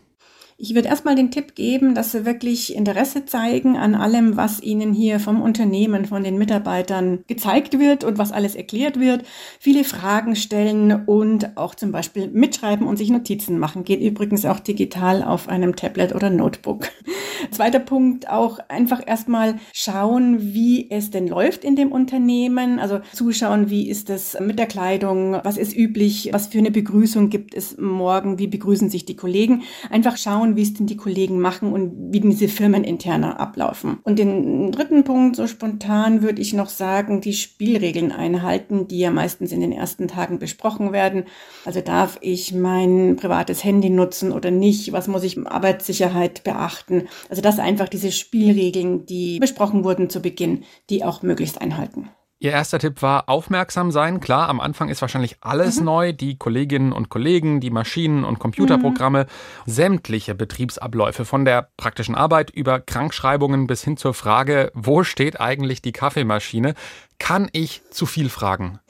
Ich 0.62 0.74
würde 0.74 0.88
erstmal 0.88 1.14
den 1.14 1.30
Tipp 1.30 1.54
geben, 1.54 1.94
dass 1.94 2.12
Sie 2.12 2.26
wirklich 2.26 2.76
Interesse 2.76 3.24
zeigen 3.24 3.78
an 3.78 3.94
allem, 3.94 4.36
was 4.36 4.62
Ihnen 4.62 4.92
hier 4.92 5.18
vom 5.18 5.40
Unternehmen, 5.40 6.04
von 6.04 6.22
den 6.22 6.36
Mitarbeitern 6.36 7.24
gezeigt 7.26 7.78
wird 7.78 8.04
und 8.04 8.18
was 8.18 8.30
alles 8.30 8.56
erklärt 8.56 9.00
wird. 9.00 9.24
Viele 9.58 9.84
Fragen 9.84 10.36
stellen 10.36 11.06
und 11.06 11.56
auch 11.56 11.74
zum 11.74 11.92
Beispiel 11.92 12.28
mitschreiben 12.28 12.86
und 12.86 12.98
sich 12.98 13.08
Notizen 13.08 13.58
machen. 13.58 13.84
Geht 13.84 14.02
übrigens 14.02 14.44
auch 14.44 14.60
digital 14.60 15.22
auf 15.22 15.48
einem 15.48 15.76
Tablet 15.76 16.14
oder 16.14 16.28
Notebook. 16.28 16.90
Zweiter 17.50 17.80
Punkt, 17.80 18.28
auch 18.28 18.58
einfach 18.68 19.00
erstmal 19.06 19.58
schauen, 19.72 20.52
wie 20.52 20.90
es 20.90 21.10
denn 21.10 21.26
läuft 21.26 21.64
in 21.64 21.74
dem 21.74 21.90
Unternehmen. 21.90 22.78
Also 22.78 23.00
zuschauen, 23.14 23.70
wie 23.70 23.88
ist 23.88 24.10
es 24.10 24.36
mit 24.38 24.58
der 24.58 24.66
Kleidung, 24.66 25.38
was 25.42 25.56
ist 25.56 25.74
üblich, 25.74 26.28
was 26.32 26.48
für 26.48 26.58
eine 26.58 26.70
Begrüßung 26.70 27.30
gibt 27.30 27.54
es 27.54 27.78
morgen, 27.78 28.38
wie 28.38 28.46
begrüßen 28.46 28.90
sich 28.90 29.06
die 29.06 29.16
Kollegen. 29.16 29.62
Einfach 29.88 30.18
schauen, 30.18 30.49
schauen, 30.50 30.56
wie 30.56 30.62
es 30.62 30.74
denn 30.74 30.86
die 30.86 30.96
Kollegen 30.96 31.40
machen 31.40 31.72
und 31.72 32.12
wie 32.12 32.20
diese 32.20 32.48
Firmen 32.48 32.84
interner 32.84 33.40
ablaufen. 33.40 33.98
Und 34.02 34.18
den 34.18 34.72
dritten 34.72 35.04
Punkt, 35.04 35.36
so 35.36 35.46
spontan 35.46 36.22
würde 36.22 36.40
ich 36.40 36.52
noch 36.52 36.68
sagen, 36.68 37.20
die 37.20 37.32
Spielregeln 37.32 38.12
einhalten, 38.12 38.88
die 38.88 38.98
ja 38.98 39.10
meistens 39.10 39.52
in 39.52 39.60
den 39.60 39.72
ersten 39.72 40.08
Tagen 40.08 40.38
besprochen 40.38 40.92
werden. 40.92 41.24
Also 41.64 41.80
darf 41.80 42.18
ich 42.20 42.52
mein 42.54 43.16
privates 43.16 43.64
Handy 43.64 43.90
nutzen 43.90 44.32
oder 44.32 44.50
nicht? 44.50 44.92
Was 44.92 45.08
muss 45.08 45.24
ich 45.24 45.38
Arbeitssicherheit 45.46 46.44
beachten? 46.44 47.08
Also 47.28 47.42
das 47.42 47.58
einfach 47.58 47.88
diese 47.88 48.12
Spielregeln, 48.12 49.06
die 49.06 49.38
besprochen 49.38 49.84
wurden 49.84 50.10
zu 50.10 50.20
Beginn, 50.20 50.64
die 50.88 51.04
auch 51.04 51.22
möglichst 51.22 51.60
einhalten. 51.60 52.10
Ihr 52.42 52.52
erster 52.52 52.78
Tipp 52.78 53.02
war 53.02 53.28
aufmerksam 53.28 53.90
sein. 53.90 54.18
Klar, 54.18 54.48
am 54.48 54.60
Anfang 54.60 54.88
ist 54.88 55.02
wahrscheinlich 55.02 55.36
alles 55.42 55.78
mhm. 55.78 55.84
neu. 55.84 56.12
Die 56.14 56.38
Kolleginnen 56.38 56.90
und 56.90 57.10
Kollegen, 57.10 57.60
die 57.60 57.68
Maschinen 57.68 58.24
und 58.24 58.38
Computerprogramme, 58.38 59.24
mhm. 59.24 59.70
sämtliche 59.70 60.34
Betriebsabläufe 60.34 61.26
von 61.26 61.44
der 61.44 61.68
praktischen 61.76 62.14
Arbeit 62.14 62.48
über 62.48 62.80
Krankschreibungen 62.80 63.66
bis 63.66 63.84
hin 63.84 63.98
zur 63.98 64.14
Frage, 64.14 64.72
wo 64.72 65.04
steht 65.04 65.38
eigentlich 65.38 65.82
die 65.82 65.92
Kaffeemaschine? 65.92 66.72
Kann 67.18 67.50
ich 67.52 67.82
zu 67.90 68.06
viel 68.06 68.30
fragen? 68.30 68.80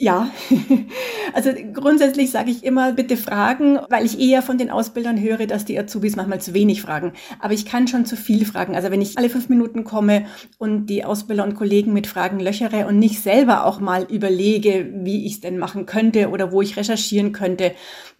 Ja, 0.00 0.30
also 1.34 1.50
grundsätzlich 1.74 2.30
sage 2.30 2.50
ich 2.50 2.64
immer, 2.64 2.92
bitte 2.92 3.18
fragen, 3.18 3.78
weil 3.90 4.06
ich 4.06 4.18
eher 4.18 4.40
von 4.40 4.56
den 4.56 4.70
Ausbildern 4.70 5.20
höre, 5.20 5.46
dass 5.46 5.66
die 5.66 5.78
Azubis 5.78 6.16
manchmal 6.16 6.40
zu 6.40 6.54
wenig 6.54 6.80
fragen. 6.80 7.12
Aber 7.38 7.52
ich 7.52 7.66
kann 7.66 7.86
schon 7.86 8.06
zu 8.06 8.16
viel 8.16 8.46
fragen. 8.46 8.74
Also 8.74 8.90
wenn 8.90 9.02
ich 9.02 9.18
alle 9.18 9.28
fünf 9.28 9.50
Minuten 9.50 9.84
komme 9.84 10.24
und 10.56 10.86
die 10.86 11.04
Ausbilder 11.04 11.44
und 11.44 11.54
Kollegen 11.54 11.92
mit 11.92 12.06
Fragen 12.06 12.40
löchere 12.40 12.86
und 12.86 12.98
nicht 12.98 13.20
selber 13.20 13.66
auch 13.66 13.78
mal 13.78 14.04
überlege, 14.04 14.90
wie 14.90 15.26
ich 15.26 15.34
es 15.34 15.40
denn 15.40 15.58
machen 15.58 15.84
könnte 15.84 16.30
oder 16.30 16.50
wo 16.50 16.62
ich 16.62 16.78
recherchieren 16.78 17.32
könnte, 17.32 17.72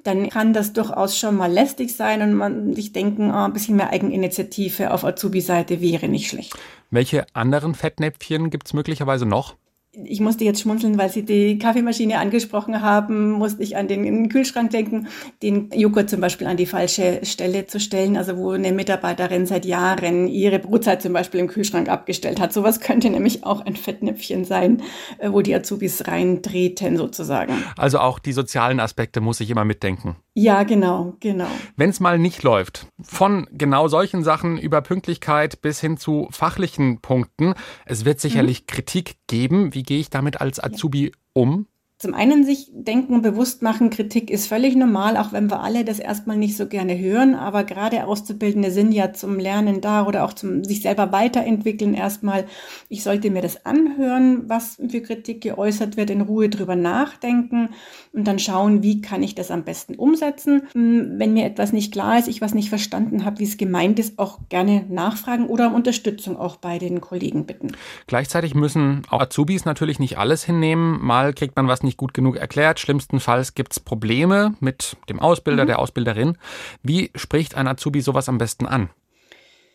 dann 0.04 0.28
kann 0.28 0.52
das 0.52 0.74
durchaus 0.74 1.16
schon 1.16 1.34
mal 1.34 1.50
lästig 1.50 1.96
sein 1.96 2.20
und 2.20 2.34
man 2.34 2.74
sich 2.74 2.92
denken, 2.92 3.30
oh, 3.30 3.44
ein 3.44 3.54
bisschen 3.54 3.76
mehr 3.76 3.88
Eigeninitiative 3.88 4.92
auf 4.92 5.02
Azubi-Seite 5.02 5.80
wäre 5.80 6.08
nicht 6.08 6.28
schlecht. 6.28 6.52
Welche 6.90 7.24
anderen 7.32 7.74
Fettnäpfchen 7.74 8.50
gibt 8.50 8.66
es 8.66 8.74
möglicherweise 8.74 9.24
noch? 9.24 9.56
Ich 9.92 10.20
musste 10.20 10.44
jetzt 10.44 10.60
schmunzeln, 10.60 10.98
weil 10.98 11.10
Sie 11.10 11.24
die 11.24 11.58
Kaffeemaschine 11.58 12.18
angesprochen 12.18 12.80
haben, 12.80 13.32
musste 13.32 13.62
ich 13.62 13.76
an 13.76 13.88
den 13.88 14.28
Kühlschrank 14.28 14.70
denken, 14.70 15.08
den 15.42 15.68
Joghurt 15.74 16.08
zum 16.08 16.20
Beispiel 16.20 16.46
an 16.46 16.56
die 16.56 16.66
falsche 16.66 17.20
Stelle 17.24 17.66
zu 17.66 17.80
stellen, 17.80 18.16
also 18.16 18.36
wo 18.36 18.52
eine 18.52 18.72
Mitarbeiterin 18.72 19.46
seit 19.46 19.64
Jahren 19.64 20.28
ihre 20.28 20.60
Brotzeit 20.60 21.02
zum 21.02 21.12
Beispiel 21.12 21.40
im 21.40 21.48
Kühlschrank 21.48 21.88
abgestellt 21.88 22.40
hat. 22.40 22.52
Sowas 22.52 22.78
könnte 22.78 23.10
nämlich 23.10 23.44
auch 23.44 23.66
ein 23.66 23.74
Fettnäpfchen 23.74 24.44
sein, 24.44 24.82
äh, 25.18 25.32
wo 25.32 25.40
die 25.40 25.54
Azubis 25.54 26.06
reintreten 26.06 26.96
sozusagen. 26.96 27.54
Also 27.76 27.98
auch 27.98 28.20
die 28.20 28.32
sozialen 28.32 28.78
Aspekte 28.78 29.20
muss 29.20 29.40
ich 29.40 29.50
immer 29.50 29.64
mitdenken. 29.64 30.16
Ja, 30.34 30.62
genau, 30.62 31.16
genau. 31.18 31.48
Wenn 31.76 31.90
es 31.90 31.98
mal 31.98 32.18
nicht 32.18 32.44
läuft, 32.44 32.86
von 33.02 33.48
genau 33.50 33.88
solchen 33.88 34.22
Sachen 34.22 34.56
über 34.56 34.80
Pünktlichkeit 34.80 35.60
bis 35.60 35.80
hin 35.80 35.96
zu 35.96 36.28
fachlichen 36.30 37.00
Punkten, 37.00 37.54
es 37.84 38.04
wird 38.04 38.20
sicherlich 38.20 38.62
mhm. 38.62 38.66
Kritik 38.68 39.16
geben. 39.30 39.72
Wie 39.72 39.84
gehe 39.84 40.00
ich 40.00 40.10
damit 40.10 40.40
als 40.42 40.62
Azubi 40.62 41.12
um? 41.32 41.66
Zum 42.00 42.14
einen 42.14 42.44
sich 42.46 42.70
denken, 42.72 43.20
bewusst 43.20 43.60
machen, 43.60 43.90
Kritik 43.90 44.30
ist 44.30 44.46
völlig 44.46 44.74
normal, 44.74 45.18
auch 45.18 45.34
wenn 45.34 45.50
wir 45.50 45.60
alle 45.60 45.84
das 45.84 45.98
erstmal 45.98 46.38
nicht 46.38 46.56
so 46.56 46.66
gerne 46.66 46.98
hören. 46.98 47.34
Aber 47.34 47.62
gerade 47.62 48.06
Auszubildende 48.06 48.70
sind 48.70 48.92
ja 48.92 49.12
zum 49.12 49.38
Lernen 49.38 49.82
da 49.82 50.06
oder 50.06 50.24
auch 50.24 50.32
zum 50.32 50.64
sich 50.64 50.80
selber 50.80 51.12
weiterentwickeln 51.12 51.92
erstmal. 51.92 52.46
Ich 52.88 53.02
sollte 53.02 53.30
mir 53.30 53.42
das 53.42 53.66
anhören, 53.66 54.48
was 54.48 54.80
für 54.88 55.02
Kritik 55.02 55.42
geäußert 55.42 55.98
wird, 55.98 56.08
in 56.08 56.22
Ruhe 56.22 56.48
drüber 56.48 56.74
nachdenken 56.74 57.68
und 58.14 58.26
dann 58.26 58.38
schauen, 58.38 58.82
wie 58.82 59.02
kann 59.02 59.22
ich 59.22 59.34
das 59.34 59.50
am 59.50 59.64
besten 59.64 59.94
umsetzen. 59.94 60.62
Hm, 60.72 61.18
wenn 61.18 61.34
mir 61.34 61.44
etwas 61.44 61.74
nicht 61.74 61.92
klar 61.92 62.18
ist, 62.18 62.28
ich 62.28 62.40
was 62.40 62.54
nicht 62.54 62.70
verstanden 62.70 63.26
habe, 63.26 63.40
wie 63.40 63.44
es 63.44 63.58
gemeint 63.58 63.98
ist, 63.98 64.18
auch 64.18 64.38
gerne 64.48 64.86
nachfragen 64.88 65.48
oder 65.48 65.66
um 65.66 65.74
Unterstützung 65.74 66.38
auch 66.38 66.56
bei 66.56 66.78
den 66.78 67.02
Kollegen 67.02 67.44
bitten. 67.44 67.72
Gleichzeitig 68.06 68.54
müssen 68.54 69.02
auch 69.10 69.20
Azubis 69.20 69.66
natürlich 69.66 69.98
nicht 69.98 70.16
alles 70.16 70.44
hinnehmen. 70.44 70.98
Mal 71.02 71.34
kriegt 71.34 71.56
man 71.56 71.68
was 71.68 71.82
nicht 71.82 71.89
nicht 71.90 71.98
gut 71.98 72.14
genug 72.14 72.36
erklärt. 72.36 72.78
Schlimmstenfalls 72.78 73.54
gibt 73.54 73.72
es 73.72 73.80
Probleme 73.80 74.54
mit 74.60 74.96
dem 75.08 75.18
Ausbilder, 75.18 75.64
mhm. 75.64 75.68
der 75.68 75.78
Ausbilderin. 75.80 76.38
Wie 76.84 77.10
spricht 77.16 77.56
ein 77.56 77.66
Azubi 77.66 78.00
sowas 78.00 78.28
am 78.28 78.38
besten 78.38 78.66
an? 78.66 78.90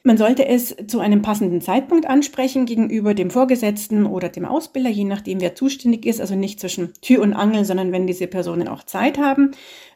Man 0.08 0.17
sollte 0.17 0.47
es 0.47 0.75
zu 0.86 0.99
einem 0.99 1.23
passenden 1.23 1.62
Zeitpunkt 1.62 2.06
ansprechen 2.06 2.67
gegenüber 2.67 3.15
dem 3.15 3.32
Vorgesetzten 3.32 4.06
oder 4.06 4.30
dem 4.30 4.45
Ausbilder, 4.45 4.91
je 4.91 5.04
nachdem, 5.04 5.41
wer 5.41 5.56
zuständig 5.56 6.06
ist. 6.06 6.21
Also 6.21 6.36
nicht 6.36 6.60
zwischen 6.60 6.93
Tür 7.01 7.23
und 7.23 7.34
Angel, 7.34 7.65
sondern 7.65 7.91
wenn 7.91 8.06
diese 8.06 8.28
Personen 8.28 8.67
auch 8.67 8.84
Zeit 8.84 9.17
haben 9.17 9.51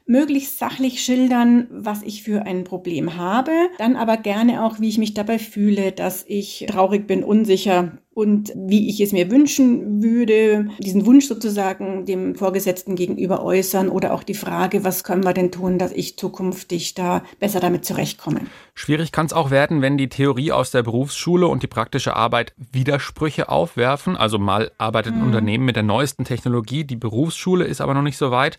möglichst 0.10 0.58
sachlich 0.58 1.04
schildern, 1.04 1.68
was 1.70 2.02
ich 2.02 2.24
für 2.24 2.46
ein 2.46 2.64
Problem 2.64 3.16
habe, 3.16 3.52
dann 3.78 3.96
aber 3.96 4.18
gerne 4.18 4.66
auch, 4.66 4.80
wie 4.80 4.90
ich 4.90 4.98
mich 4.98 5.14
dabei 5.14 5.38
fühle, 5.38 5.92
dass 5.92 6.26
ich 6.28 6.66
traurig 6.68 7.06
bin, 7.06 7.24
unsicher, 7.24 7.92
und 8.20 8.52
wie 8.54 8.90
ich 8.90 9.00
es 9.00 9.14
mir 9.14 9.32
wünschen 9.32 10.04
würde, 10.04 10.68
diesen 10.80 11.06
Wunsch 11.06 11.26
sozusagen 11.28 12.06
dem 12.06 12.36
Vorgesetzten 12.36 12.96
gegenüber 12.96 13.42
äußern 13.42 13.88
oder 13.88 14.14
auch 14.14 14.24
die 14.24 14.34
Frage, 14.34 14.84
was 14.84 15.06
können 15.06 15.24
wir 15.24 15.34
denn 15.34 15.52
tun, 15.52 15.80
dass 15.80 15.94
ich 15.94 16.18
zukünftig 16.18 16.96
da 16.96 17.24
besser 17.40 17.62
damit 17.62 17.86
zurechtkomme. 17.86 18.42
Schwierig 18.74 19.14
kann 19.14 19.28
es 19.28 19.32
auch 19.32 19.52
werden, 19.52 19.82
wenn 19.82 19.98
die 19.98 20.10
Theorie 20.10 20.52
aus 20.52 20.72
der 20.72 20.84
Berufsschule 20.84 21.48
und 21.48 21.64
die 21.64 21.68
praktische 21.68 22.14
Arbeit 22.14 22.54
Widersprüche 22.74 23.48
aufwerfen. 23.48 24.18
Also 24.18 24.38
mal 24.38 24.72
arbeitet 24.78 25.14
ein 25.14 25.20
mhm. 25.20 25.28
Unternehmen 25.28 25.64
mit 25.64 25.78
der 25.78 25.84
neuesten 25.84 26.26
Technologie, 26.26 26.84
die 26.84 26.98
Berufsschule 26.98 27.64
ist 27.64 27.80
aber 27.80 27.94
noch 27.94 28.02
nicht 28.02 28.18
so 28.18 28.32
weit. 28.32 28.58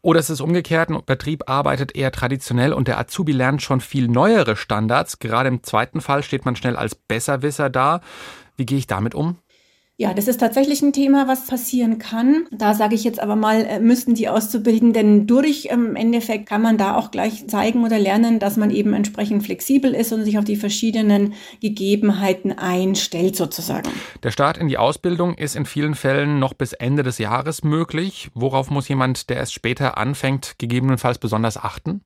Oder 0.00 0.20
es 0.20 0.30
ist 0.30 0.40
umgekehrt, 0.40 0.88
ein 0.94 1.04
Betrieb 1.04 1.48
arbeitet 1.48 1.94
eher 1.94 2.12
traditionell 2.12 2.72
und 2.72 2.88
der 2.88 2.98
Azubi 2.98 3.32
lernt 3.32 3.62
schon 3.62 3.80
viel 3.80 4.08
neuere 4.08 4.56
Standards. 4.56 5.18
Gerade 5.18 5.48
im 5.48 5.62
zweiten 5.62 6.00
Fall 6.00 6.22
steht 6.22 6.44
man 6.44 6.56
schnell 6.56 6.76
als 6.76 6.94
Besserwisser 6.94 7.70
da. 7.70 8.00
Wie 8.56 8.66
gehe 8.66 8.78
ich 8.78 8.86
damit 8.86 9.14
um? 9.14 9.38
Ja, 10.02 10.12
das 10.12 10.26
ist 10.26 10.40
tatsächlich 10.40 10.82
ein 10.82 10.92
Thema, 10.92 11.28
was 11.28 11.46
passieren 11.46 11.98
kann. 12.00 12.46
Da 12.50 12.74
sage 12.74 12.96
ich 12.96 13.04
jetzt 13.04 13.20
aber 13.20 13.36
mal, 13.36 13.64
äh, 13.64 13.78
müssten 13.78 14.14
die 14.14 14.28
Auszubildenden 14.28 15.28
durch. 15.28 15.66
Im 15.66 15.94
Endeffekt 15.94 16.48
kann 16.48 16.60
man 16.60 16.76
da 16.76 16.96
auch 16.96 17.12
gleich 17.12 17.46
zeigen 17.46 17.84
oder 17.84 18.00
lernen, 18.00 18.40
dass 18.40 18.56
man 18.56 18.72
eben 18.72 18.94
entsprechend 18.94 19.44
flexibel 19.44 19.94
ist 19.94 20.12
und 20.12 20.24
sich 20.24 20.38
auf 20.38 20.44
die 20.44 20.56
verschiedenen 20.56 21.34
Gegebenheiten 21.60 22.50
einstellt 22.50 23.36
sozusagen. 23.36 23.90
Der 24.24 24.32
Start 24.32 24.58
in 24.58 24.66
die 24.66 24.76
Ausbildung 24.76 25.34
ist 25.34 25.54
in 25.54 25.66
vielen 25.66 25.94
Fällen 25.94 26.40
noch 26.40 26.54
bis 26.54 26.72
Ende 26.72 27.04
des 27.04 27.18
Jahres 27.18 27.62
möglich. 27.62 28.28
Worauf 28.34 28.72
muss 28.72 28.88
jemand, 28.88 29.30
der 29.30 29.36
erst 29.36 29.54
später 29.54 29.98
anfängt, 29.98 30.54
gegebenenfalls 30.58 31.18
besonders 31.18 31.56
achten? 31.56 32.00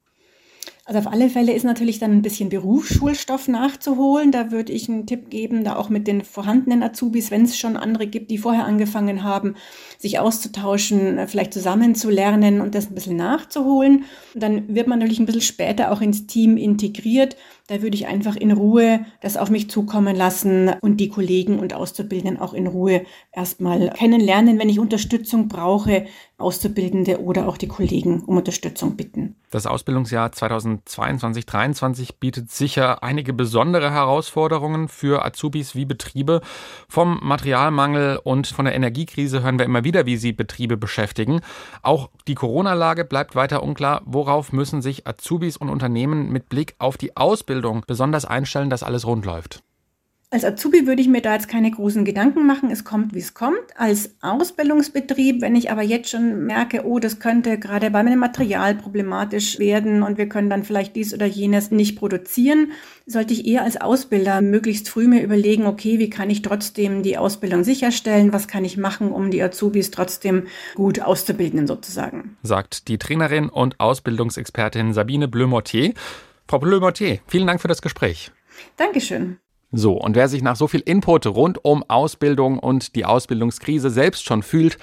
Also 0.88 1.00
auf 1.00 1.12
alle 1.12 1.28
Fälle 1.28 1.52
ist 1.52 1.64
natürlich 1.64 1.98
dann 1.98 2.12
ein 2.12 2.22
bisschen 2.22 2.48
Berufsschulstoff 2.48 3.48
nachzuholen. 3.48 4.30
Da 4.30 4.52
würde 4.52 4.72
ich 4.72 4.88
einen 4.88 5.04
Tipp 5.04 5.30
geben, 5.30 5.64
da 5.64 5.74
auch 5.74 5.88
mit 5.88 6.06
den 6.06 6.22
vorhandenen 6.22 6.84
Azubis, 6.84 7.32
wenn 7.32 7.42
es 7.42 7.58
schon 7.58 7.76
andere 7.76 8.06
gibt, 8.06 8.30
die 8.30 8.38
vorher 8.38 8.66
angefangen 8.66 9.24
haben, 9.24 9.56
sich 9.98 10.20
auszutauschen, 10.20 11.18
äh, 11.18 11.26
vielleicht 11.26 11.52
zusammenzulernen 11.52 12.60
und 12.60 12.76
das 12.76 12.88
ein 12.88 12.94
bisschen 12.94 13.16
nachzuholen. 13.16 14.04
Und 14.34 14.42
dann 14.42 14.72
wird 14.72 14.86
man 14.86 15.00
natürlich 15.00 15.18
ein 15.18 15.26
bisschen 15.26 15.40
später 15.40 15.90
auch 15.90 16.00
ins 16.00 16.28
Team 16.28 16.56
integriert. 16.56 17.36
Da 17.68 17.82
würde 17.82 17.96
ich 17.96 18.06
einfach 18.06 18.36
in 18.36 18.52
Ruhe 18.52 19.04
das 19.20 19.36
auf 19.36 19.50
mich 19.50 19.68
zukommen 19.68 20.14
lassen 20.14 20.70
und 20.82 20.98
die 20.98 21.08
Kollegen 21.08 21.58
und 21.58 21.74
Auszubildenden 21.74 22.40
auch 22.40 22.54
in 22.54 22.68
Ruhe 22.68 23.02
erstmal 23.32 23.90
kennenlernen, 23.90 24.60
wenn 24.60 24.68
ich 24.68 24.78
Unterstützung 24.78 25.48
brauche, 25.48 26.06
Auszubildende 26.38 27.20
oder 27.20 27.48
auch 27.48 27.56
die 27.56 27.66
Kollegen 27.66 28.22
um 28.22 28.36
Unterstützung 28.36 28.96
bitten. 28.96 29.34
Das 29.50 29.66
Ausbildungsjahr 29.66 30.28
2022-23 30.28 32.10
bietet 32.20 32.50
sicher 32.50 33.02
einige 33.02 33.32
besondere 33.32 33.90
Herausforderungen 33.90 34.88
für 34.88 35.24
Azubis 35.24 35.74
wie 35.74 35.86
Betriebe. 35.86 36.42
Vom 36.88 37.18
Materialmangel 37.22 38.20
und 38.22 38.46
von 38.48 38.66
der 38.66 38.74
Energiekrise 38.74 39.42
hören 39.42 39.58
wir 39.58 39.64
immer 39.64 39.82
wieder, 39.82 40.04
wie 40.04 40.18
sie 40.18 40.32
Betriebe 40.32 40.76
beschäftigen. 40.76 41.40
Auch 41.82 42.10
die 42.28 42.34
Corona-Lage 42.34 43.04
bleibt 43.04 43.34
weiter 43.34 43.62
unklar. 43.62 44.02
Worauf 44.04 44.52
müssen 44.52 44.82
sich 44.82 45.06
Azubis 45.06 45.56
und 45.56 45.70
Unternehmen 45.70 46.30
mit 46.30 46.48
Blick 46.50 46.74
auf 46.78 46.96
die 46.96 47.16
Ausbildung 47.16 47.55
besonders 47.86 48.24
einstellen, 48.24 48.70
dass 48.70 48.82
alles 48.82 49.06
rund 49.06 49.24
läuft? 49.24 49.62
Als 50.28 50.44
Azubi 50.44 50.88
würde 50.88 51.00
ich 51.00 51.06
mir 51.06 51.22
da 51.22 51.34
jetzt 51.34 51.46
keine 51.46 51.70
großen 51.70 52.04
Gedanken 52.04 52.48
machen. 52.48 52.72
Es 52.72 52.82
kommt, 52.82 53.14
wie 53.14 53.20
es 53.20 53.32
kommt. 53.32 53.60
Als 53.76 54.16
Ausbildungsbetrieb, 54.22 55.40
wenn 55.40 55.54
ich 55.54 55.70
aber 55.70 55.82
jetzt 55.82 56.10
schon 56.10 56.44
merke, 56.44 56.84
oh, 56.84 56.98
das 56.98 57.20
könnte 57.20 57.60
gerade 57.60 57.92
bei 57.92 58.02
meinem 58.02 58.18
Material 58.18 58.74
problematisch 58.74 59.60
werden 59.60 60.02
und 60.02 60.18
wir 60.18 60.28
können 60.28 60.50
dann 60.50 60.64
vielleicht 60.64 60.96
dies 60.96 61.14
oder 61.14 61.26
jenes 61.26 61.70
nicht 61.70 61.96
produzieren, 61.96 62.72
sollte 63.06 63.34
ich 63.34 63.46
eher 63.46 63.62
als 63.62 63.80
Ausbilder 63.80 64.42
möglichst 64.42 64.88
früh 64.88 65.06
mir 65.06 65.22
überlegen, 65.22 65.64
okay, 65.64 66.00
wie 66.00 66.10
kann 66.10 66.28
ich 66.28 66.42
trotzdem 66.42 67.04
die 67.04 67.18
Ausbildung 67.18 67.62
sicherstellen? 67.62 68.32
Was 68.32 68.48
kann 68.48 68.64
ich 68.64 68.76
machen, 68.76 69.12
um 69.12 69.30
die 69.30 69.40
Azubis 69.40 69.92
trotzdem 69.92 70.48
gut 70.74 71.00
auszubilden 71.00 71.68
sozusagen? 71.68 72.36
Sagt 72.42 72.88
die 72.88 72.98
Trainerin 72.98 73.48
und 73.48 73.78
Ausbildungsexpertin 73.78 74.92
Sabine 74.92 75.28
Bleu-Mortier. 75.28 75.94
Frau 76.48 76.60
Bleu-Mortier, 76.60 77.18
vielen 77.26 77.46
Dank 77.46 77.60
für 77.60 77.68
das 77.68 77.82
Gespräch. 77.82 78.30
Dankeschön. 78.76 79.38
So, 79.72 79.94
und 79.94 80.14
wer 80.14 80.28
sich 80.28 80.42
nach 80.42 80.54
so 80.54 80.68
viel 80.68 80.80
Input 80.80 81.26
rund 81.26 81.64
um 81.64 81.82
Ausbildung 81.88 82.60
und 82.60 82.94
die 82.94 83.04
Ausbildungskrise 83.04 83.90
selbst 83.90 84.24
schon 84.24 84.44
fühlt, 84.44 84.78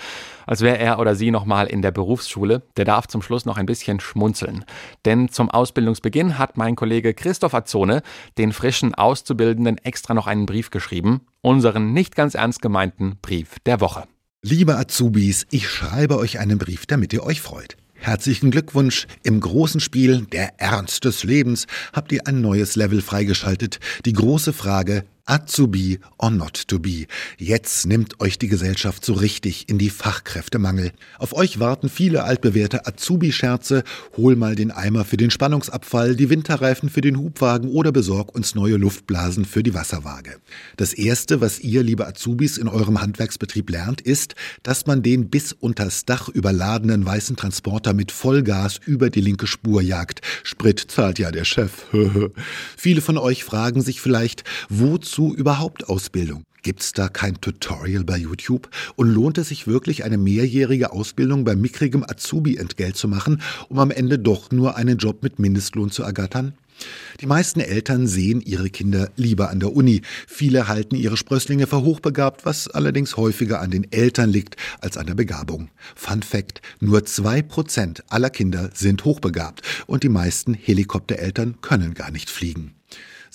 als 0.46 0.60
wäre 0.60 0.78
er 0.78 1.00
oder 1.00 1.16
sie 1.16 1.32
nochmal 1.32 1.68
in 1.68 1.82
der 1.82 1.92
Berufsschule, 1.92 2.64
der 2.76 2.84
darf 2.84 3.08
zum 3.08 3.22
Schluss 3.22 3.46
noch 3.46 3.58
ein 3.58 3.66
bisschen 3.66 4.02
schmunzeln. 4.02 4.66
Denn 5.06 5.30
zum 5.30 5.50
Ausbildungsbeginn 5.50 6.38
hat 6.38 6.58
mein 6.58 6.76
Kollege 6.76 7.14
Christoph 7.14 7.54
Azone 7.54 8.04
den 8.38 8.52
frischen 8.52 8.94
Auszubildenden 8.94 9.78
extra 9.78 10.14
noch 10.14 10.28
einen 10.28 10.46
Brief 10.46 10.70
geschrieben, 10.70 11.22
unseren 11.42 11.94
nicht 11.94 12.18
ganz 12.18 12.36
ernst 12.36 12.62
gemeinten 12.62 13.16
Brief 13.22 13.60
der 13.66 13.80
Woche. 13.80 14.04
Liebe 14.42 14.76
Azubis, 14.76 15.48
ich 15.50 15.70
schreibe 15.70 16.18
euch 16.18 16.40
einen 16.40 16.58
Brief, 16.58 16.86
damit 16.86 17.14
ihr 17.14 17.24
euch 17.24 17.42
freut. 17.42 17.78
Herzlichen 18.04 18.52
Glückwunsch. 18.52 19.08
Im 19.24 19.40
großen 19.40 19.80
Spiel 19.80 20.28
Der 20.34 20.60
Ernst 20.60 21.06
des 21.06 21.24
Lebens 21.24 21.68
habt 21.94 22.12
ihr 22.12 22.28
ein 22.28 22.42
neues 22.42 22.76
Level 22.76 23.02
freigeschaltet. 23.02 23.80
Die 24.06 24.12
große 24.12 24.52
Frage, 24.52 25.06
Azubi 25.26 26.00
or 26.18 26.32
not 26.32 26.68
to 26.68 26.80
be. 26.80 27.06
Jetzt 27.38 27.86
nimmt 27.86 28.20
euch 28.20 28.38
die 28.38 28.50
Gesellschaft 28.50 29.06
so 29.06 29.14
richtig 29.14 29.70
in 29.70 29.78
die 29.78 29.90
Fachkräftemangel. 29.90 30.92
Auf 31.18 31.34
euch 31.34 31.62
warten 31.62 31.88
viele 31.88 32.26
altbewährte 32.26 32.86
Azubi-Scherze. 32.86 33.84
Hol 34.18 34.36
mal 34.36 34.56
den 34.56 34.72
Eimer 34.72 35.06
für 35.06 35.16
den 35.16 35.32
Spannungsabfall, 35.32 36.18
die 36.18 36.30
Winterreifen 36.30 36.90
für 36.90 37.00
den 37.00 37.18
Hubwagen 37.18 37.70
oder 37.70 37.94
besorg 37.94 38.36
uns 38.36 38.54
neue 38.54 38.76
Luftblasen 38.76 39.46
für 39.46 39.64
die 39.64 39.74
Wasserwaage. 39.74 40.42
Das 40.76 40.92
erste, 40.92 41.40
was 41.40 41.62
ihr, 41.62 41.84
liebe 41.84 42.06
Azubis, 42.06 42.58
in 42.58 42.68
eurem 42.68 43.00
Handwerksbetrieb 43.00 43.70
lernt, 43.70 44.02
ist, 44.02 44.36
dass 44.62 44.88
man 44.88 45.04
den 45.04 45.30
bis 45.30 45.54
unters 45.54 46.04
Dach 46.04 46.28
überladenen 46.28 47.06
weißen 47.06 47.38
Transporter 47.38 47.94
mit 47.94 48.12
Vollgas 48.12 48.78
über 48.86 49.10
die 49.10 49.22
linke 49.22 49.48
Spur 49.48 49.82
jagt. 49.82 50.20
Sprit 50.44 50.82
zahlt 50.82 51.18
ja 51.18 51.32
der 51.32 51.46
Chef. 51.46 51.86
viele 52.76 53.00
von 53.00 53.18
euch 53.18 53.46
fragen 53.46 53.82
sich 53.82 54.02
vielleicht, 54.02 54.44
wozu 54.68 55.13
wozu 55.14 55.36
überhaupt 55.36 55.90
Ausbildung? 55.90 56.44
Gibt's 56.64 56.92
da 56.92 57.08
kein 57.08 57.40
Tutorial 57.40 58.04
bei 58.04 58.18
YouTube? 58.18 58.70
Und 58.96 59.10
lohnt 59.10 59.38
es 59.38 59.50
sich 59.50 59.68
wirklich, 59.68 60.04
eine 60.04 60.18
mehrjährige 60.18 60.92
Ausbildung 60.92 61.44
bei 61.44 61.56
mickrigem 61.56 62.04
Azubi-Entgelt 62.04 62.96
zu 62.96 63.08
machen, 63.08 63.42
um 63.70 63.78
am 63.78 63.92
Ende 63.92 64.18
doch 64.18 64.50
nur 64.50 64.76
einen 64.76 64.98
Job 64.98 65.22
mit 65.22 65.38
Mindestlohn 65.38 65.92
zu 65.92 66.02
ergattern? 66.02 66.54
Die 67.22 67.28
meisten 67.28 67.60
Eltern 67.60 68.08
sehen 68.08 68.42
ihre 68.42 68.72
Kinder 68.72 69.12
lieber 69.16 69.52
an 69.52 69.60
der 69.60 69.76
Uni. 69.76 70.02
Viele 70.26 70.68
halten 70.68 70.96
ihre 70.96 71.18
Sprösslinge 71.18 71.68
für 71.68 71.84
hochbegabt, 71.84 72.44
was 72.46 72.68
allerdings 72.68 73.16
häufiger 73.16 73.62
an 73.62 73.70
den 73.70 73.92
Eltern 73.92 74.32
liegt 74.32 74.56
als 74.82 74.98
an 74.98 75.06
der 75.06 75.14
Begabung. 75.14 75.70
Fun 75.96 76.24
Fact, 76.24 76.62
nur 76.80 77.06
zwei 77.06 77.44
Prozent 77.44 78.04
aller 78.10 78.32
Kinder 78.32 78.72
sind 78.74 79.06
hochbegabt 79.06 79.62
und 79.86 80.02
die 80.02 80.10
meisten 80.10 80.56
Helikoptereltern 80.56 81.62
können 81.62 81.94
gar 81.94 82.10
nicht 82.10 82.32
fliegen. 82.32 82.74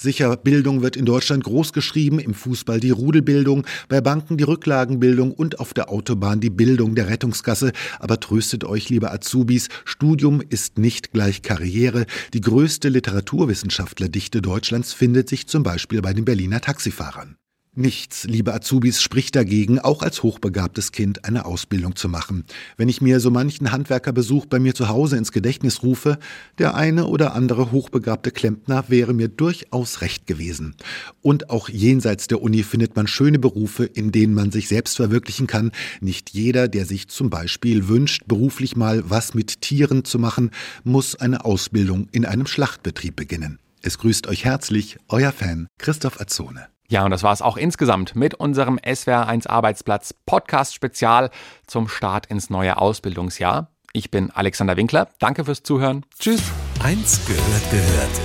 Sicher, 0.00 0.36
Bildung 0.36 0.82
wird 0.82 0.94
in 0.94 1.04
Deutschland 1.04 1.42
groß 1.42 1.72
geschrieben, 1.72 2.20
im 2.20 2.32
Fußball 2.32 2.78
die 2.78 2.92
Rudelbildung, 2.92 3.66
bei 3.88 4.00
Banken 4.00 4.36
die 4.36 4.44
Rücklagenbildung 4.44 5.32
und 5.32 5.58
auf 5.58 5.74
der 5.74 5.90
Autobahn 5.90 6.38
die 6.38 6.50
Bildung 6.50 6.94
der 6.94 7.08
Rettungsgasse. 7.08 7.72
Aber 7.98 8.20
tröstet 8.20 8.62
euch, 8.62 8.90
liebe 8.90 9.10
Azubis, 9.10 9.66
Studium 9.84 10.40
ist 10.40 10.78
nicht 10.78 11.10
gleich 11.10 11.42
Karriere. 11.42 12.06
Die 12.32 12.40
größte 12.40 12.90
Literaturwissenschaftlerdichte 12.90 14.40
Deutschlands 14.40 14.92
findet 14.92 15.28
sich 15.28 15.48
zum 15.48 15.64
Beispiel 15.64 16.00
bei 16.00 16.12
den 16.12 16.24
Berliner 16.24 16.60
Taxifahrern. 16.60 17.36
Nichts, 17.78 18.24
liebe 18.24 18.52
Azubis, 18.52 19.00
spricht 19.00 19.36
dagegen, 19.36 19.78
auch 19.78 20.02
als 20.02 20.24
hochbegabtes 20.24 20.90
Kind 20.90 21.24
eine 21.24 21.44
Ausbildung 21.44 21.94
zu 21.94 22.08
machen. 22.08 22.42
Wenn 22.76 22.88
ich 22.88 23.00
mir 23.00 23.20
so 23.20 23.30
manchen 23.30 23.70
Handwerkerbesuch 23.70 24.46
bei 24.46 24.58
mir 24.58 24.74
zu 24.74 24.88
Hause 24.88 25.16
ins 25.16 25.30
Gedächtnis 25.30 25.84
rufe, 25.84 26.18
der 26.58 26.74
eine 26.74 27.06
oder 27.06 27.34
andere 27.34 27.70
hochbegabte 27.70 28.32
Klempner 28.32 28.86
wäre 28.88 29.14
mir 29.14 29.28
durchaus 29.28 30.00
recht 30.00 30.26
gewesen. 30.26 30.74
Und 31.22 31.50
auch 31.50 31.68
jenseits 31.68 32.26
der 32.26 32.42
Uni 32.42 32.64
findet 32.64 32.96
man 32.96 33.06
schöne 33.06 33.38
Berufe, 33.38 33.84
in 33.84 34.10
denen 34.10 34.34
man 34.34 34.50
sich 34.50 34.66
selbst 34.66 34.96
verwirklichen 34.96 35.46
kann. 35.46 35.70
Nicht 36.00 36.30
jeder, 36.30 36.66
der 36.66 36.84
sich 36.84 37.06
zum 37.06 37.30
Beispiel 37.30 37.86
wünscht, 37.86 38.24
beruflich 38.26 38.74
mal 38.74 39.08
was 39.08 39.34
mit 39.34 39.60
Tieren 39.60 40.04
zu 40.04 40.18
machen, 40.18 40.50
muss 40.82 41.14
eine 41.14 41.44
Ausbildung 41.44 42.08
in 42.10 42.24
einem 42.24 42.48
Schlachtbetrieb 42.48 43.14
beginnen. 43.14 43.60
Es 43.82 43.98
grüßt 43.98 44.26
euch 44.26 44.44
herzlich, 44.44 44.96
euer 45.06 45.30
Fan 45.30 45.68
Christoph 45.78 46.20
Azone. 46.20 46.66
Ja, 46.90 47.04
und 47.04 47.10
das 47.10 47.22
war 47.22 47.32
es 47.34 47.42
auch 47.42 47.58
insgesamt 47.58 48.16
mit 48.16 48.34
unserem 48.34 48.78
SWR1 48.78 49.46
Arbeitsplatz 49.46 50.14
Podcast 50.24 50.74
Spezial 50.74 51.30
zum 51.66 51.86
Start 51.86 52.26
ins 52.26 52.48
neue 52.48 52.78
Ausbildungsjahr. 52.78 53.70
Ich 53.92 54.10
bin 54.10 54.30
Alexander 54.30 54.76
Winkler. 54.76 55.08
Danke 55.18 55.44
fürs 55.44 55.62
Zuhören. 55.62 56.06
Tschüss. 56.18 56.42
Eins 56.82 57.20
gehört 57.26 57.70
gehört. 57.70 58.20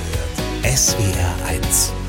SWR1 0.64 2.03